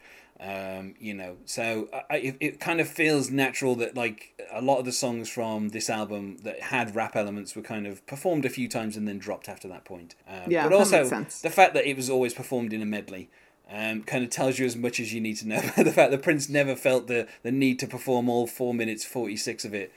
Um, 0.44 0.94
you 0.98 1.14
know, 1.14 1.36
so 1.44 1.88
I, 2.10 2.16
it, 2.16 2.36
it 2.40 2.60
kind 2.60 2.80
of 2.80 2.88
feels 2.88 3.30
natural 3.30 3.76
that 3.76 3.94
like 3.94 4.34
a 4.50 4.60
lot 4.60 4.78
of 4.78 4.84
the 4.84 4.90
songs 4.92 5.28
from 5.28 5.68
this 5.68 5.88
album 5.88 6.38
that 6.42 6.60
had 6.60 6.96
rap 6.96 7.14
elements 7.14 7.54
were 7.54 7.62
kind 7.62 7.86
of 7.86 8.04
performed 8.06 8.44
a 8.44 8.48
few 8.50 8.68
times 8.68 8.96
and 8.96 9.06
then 9.06 9.18
dropped 9.18 9.48
after 9.48 9.68
that 9.68 9.84
point. 9.84 10.16
Um, 10.26 10.50
Yeah, 10.50 10.64
but 10.64 10.70
that 10.70 10.76
also 10.78 10.98
makes 10.98 11.10
sense. 11.10 11.40
the 11.42 11.50
fact 11.50 11.74
that 11.74 11.86
it 11.86 11.96
was 11.96 12.10
always 12.10 12.34
performed 12.34 12.72
in 12.72 12.82
a 12.82 12.86
medley 12.86 13.30
um, 13.70 14.02
kind 14.02 14.24
of 14.24 14.30
tells 14.30 14.58
you 14.58 14.66
as 14.66 14.74
much 14.76 14.98
as 14.98 15.14
you 15.14 15.20
need 15.20 15.36
to 15.36 15.46
know 15.48 15.58
about 15.76 15.84
the 15.84 15.92
fact 15.92 16.10
that 16.10 16.22
Prince 16.22 16.48
never 16.48 16.74
felt 16.74 17.06
the, 17.06 17.28
the 17.44 17.52
need 17.52 17.78
to 17.78 17.86
perform 17.86 18.28
all 18.28 18.46
four 18.48 18.74
minutes 18.74 19.04
forty 19.04 19.36
six 19.36 19.64
of 19.64 19.72
it. 19.74 19.92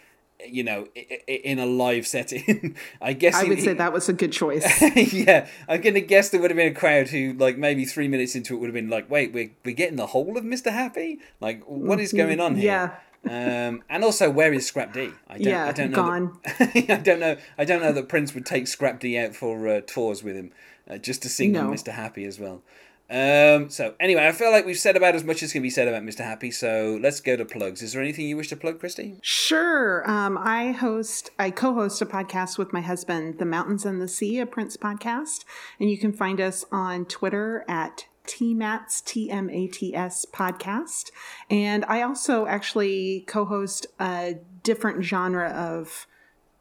You 0.48 0.64
know, 0.64 0.88
in 1.28 1.60
a 1.60 1.66
live 1.66 2.06
setting. 2.06 2.76
I 3.02 3.14
guess 3.14 3.36
I 3.36 3.44
would 3.46 3.58
he- 3.58 3.64
say 3.64 3.74
that 3.74 3.94
was 3.94 4.10
a 4.10 4.14
good 4.14 4.32
choice. 4.32 4.66
yeah, 5.14 5.48
I'm 5.68 5.82
gonna 5.82 6.02
guess 6.02 6.30
there 6.30 6.42
would 6.42 6.52
have 6.52 6.58
been 6.58 6.72
a 6.72 6.76
crowd 6.76 7.08
who, 7.10 7.34
like, 7.34 7.58
maybe 7.58 7.86
three 7.86 8.08
minutes 8.08 8.36
into 8.36 8.54
it 8.56 8.58
would 8.60 8.68
have 8.68 8.74
been 8.74 8.90
like, 8.90 9.10
"Wait, 9.10 9.32
we're 9.34 9.52
we're 9.64 9.74
getting 9.76 9.96
the 9.96 10.08
whole 10.08 10.38
of 10.38 10.44
Mr. 10.44 10.72
Happy? 10.72 11.20
Like, 11.40 11.64
what 11.66 12.00
is 12.00 12.12
going 12.14 12.40
on 12.40 12.56
here?" 12.56 13.00
Yeah. 13.26 13.68
um, 13.68 13.82
and 13.90 14.04
also, 14.04 14.30
where 14.30 14.54
is 14.54 14.68
Scrap 14.68 14.94
D? 14.94 15.12
I 15.28 15.38
don't, 15.38 15.42
Yeah, 15.48 15.66
I 15.68 15.72
don't 15.72 15.92
know. 15.92 15.96
gone. 15.96 16.40
That, 16.60 16.72
I 16.90 16.96
don't 16.98 17.20
know. 17.20 17.38
I 17.58 17.66
don't 17.66 17.82
know 17.82 17.92
that 17.94 18.10
Prince 18.10 18.34
would 18.36 18.46
take 18.46 18.68
Scrap 18.68 19.00
D 19.00 19.18
out 19.18 19.36
for 19.36 19.68
uh, 19.68 19.82
tours 19.88 20.22
with 20.22 20.36
him, 20.36 20.52
uh, 20.90 20.98
just 20.98 21.22
to 21.24 21.30
sing 21.30 21.56
on 21.58 21.68
No. 21.68 21.72
Mr. 21.74 21.94
Happy 21.94 22.26
as 22.26 22.40
well. 22.40 22.62
Um, 23.10 23.70
so 23.70 23.94
anyway, 24.00 24.28
I 24.28 24.32
feel 24.32 24.52
like 24.52 24.66
we've 24.66 24.78
said 24.78 24.98
about 24.98 25.16
as 25.16 25.24
much 25.24 25.44
as 25.44 25.52
can 25.52 25.62
be 25.62 25.70
said 25.70 25.88
about 25.88 26.04
Mr. 26.04 26.24
Happy. 26.24 26.50
So 26.52 26.98
let's 27.02 27.20
go 27.20 27.36
to 27.36 27.46
plugs. 27.46 27.82
Is 27.82 27.94
there 27.94 28.02
anything 28.02 28.28
you 28.28 28.38
wish 28.38 28.50
to 28.50 28.56
plug, 28.56 28.80
Christy? 28.80 29.16
Sure. 29.22 30.10
Um, 30.10 30.38
I 30.38 30.72
host, 30.72 31.30
I 31.38 31.52
co-host 31.52 32.02
a 32.02 32.06
podcast 32.06 32.58
with 32.58 32.74
my 32.74 32.82
husband, 32.82 33.38
The 33.38 33.46
Mountains 33.46 33.86
and 33.86 34.02
the 34.02 34.08
Sea, 34.08 34.40
a 34.40 34.46
Prince 34.46 34.78
podcast, 34.78 35.46
and 35.80 35.90
you 35.90 35.98
can 35.98 36.14
find 36.14 36.42
us 36.42 36.66
on 36.72 37.06
Twitter 37.06 37.64
at 37.68 38.06
TMATS, 38.26 39.04
T-M-A-T-S 39.06 40.26
podcast. 40.34 41.12
And 41.50 41.86
I 41.86 42.02
also 42.02 42.48
actually 42.48 43.24
co-host 43.28 43.86
a 44.00 44.40
different 44.64 45.04
genre 45.04 45.50
of 45.50 46.08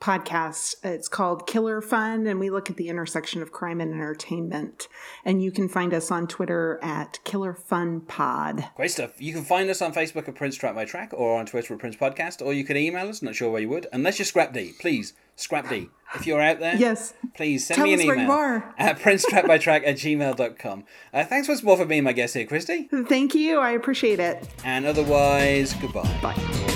podcast. 0.04 0.74
It's 0.84 1.08
called 1.08 1.46
Killer 1.46 1.80
Fun, 1.80 2.26
and 2.26 2.38
we 2.38 2.50
look 2.50 2.68
at 2.68 2.76
the 2.76 2.88
intersection 2.88 3.40
of 3.40 3.52
crime 3.52 3.80
and 3.80 3.94
entertainment. 3.94 4.86
And 5.24 5.42
you 5.42 5.50
can 5.50 5.66
find 5.66 5.94
us 5.94 6.10
on 6.10 6.26
Twitter 6.26 6.78
at 6.82 7.18
Killer 7.24 7.54
Fun 7.54 8.02
Pod. 8.02 8.68
Great 8.76 8.90
stuff. 8.90 9.12
You 9.18 9.32
can 9.32 9.44
find 9.44 9.70
us 9.70 9.80
on 9.80 9.94
Facebook 9.94 10.28
at 10.28 10.34
Prince 10.34 10.56
Track 10.56 10.74
by 10.74 10.84
Track 10.84 11.12
or 11.14 11.38
on 11.38 11.46
Twitter 11.46 11.72
at 11.72 11.80
Prince 11.80 11.96
Podcast, 11.96 12.44
or 12.44 12.52
you 12.52 12.64
could 12.64 12.76
email 12.76 13.08
us. 13.08 13.22
Not 13.22 13.34
sure 13.34 13.50
where 13.50 13.62
you 13.62 13.70
would, 13.70 13.86
unless 13.94 14.18
you're 14.18 14.26
Scrap 14.26 14.52
D. 14.52 14.72
Please, 14.78 15.14
Scrap 15.36 15.70
D. 15.70 15.88
If 16.14 16.26
you're 16.26 16.40
out 16.40 16.60
there, 16.60 16.76
yes, 16.76 17.14
please 17.34 17.66
send 17.66 17.76
Tell 17.76 17.86
me 17.86 17.94
an 17.94 18.00
us 18.00 18.06
where 18.06 18.16
you 18.16 18.24
email 18.24 18.62
at 18.76 18.98
princetrackbytrack 18.98 19.86
at 19.86 19.96
gmail.com. 19.96 20.84
Uh, 21.14 21.24
thanks 21.24 21.48
once 21.48 21.62
more 21.62 21.78
for 21.78 21.86
being 21.86 22.04
my 22.04 22.12
guest 22.12 22.34
here, 22.34 22.46
Christy. 22.46 22.88
Thank 23.08 23.34
you. 23.34 23.58
I 23.58 23.70
appreciate 23.70 24.20
it. 24.20 24.46
And 24.64 24.84
otherwise, 24.84 25.72
goodbye. 25.72 26.18
Bye. 26.22 26.73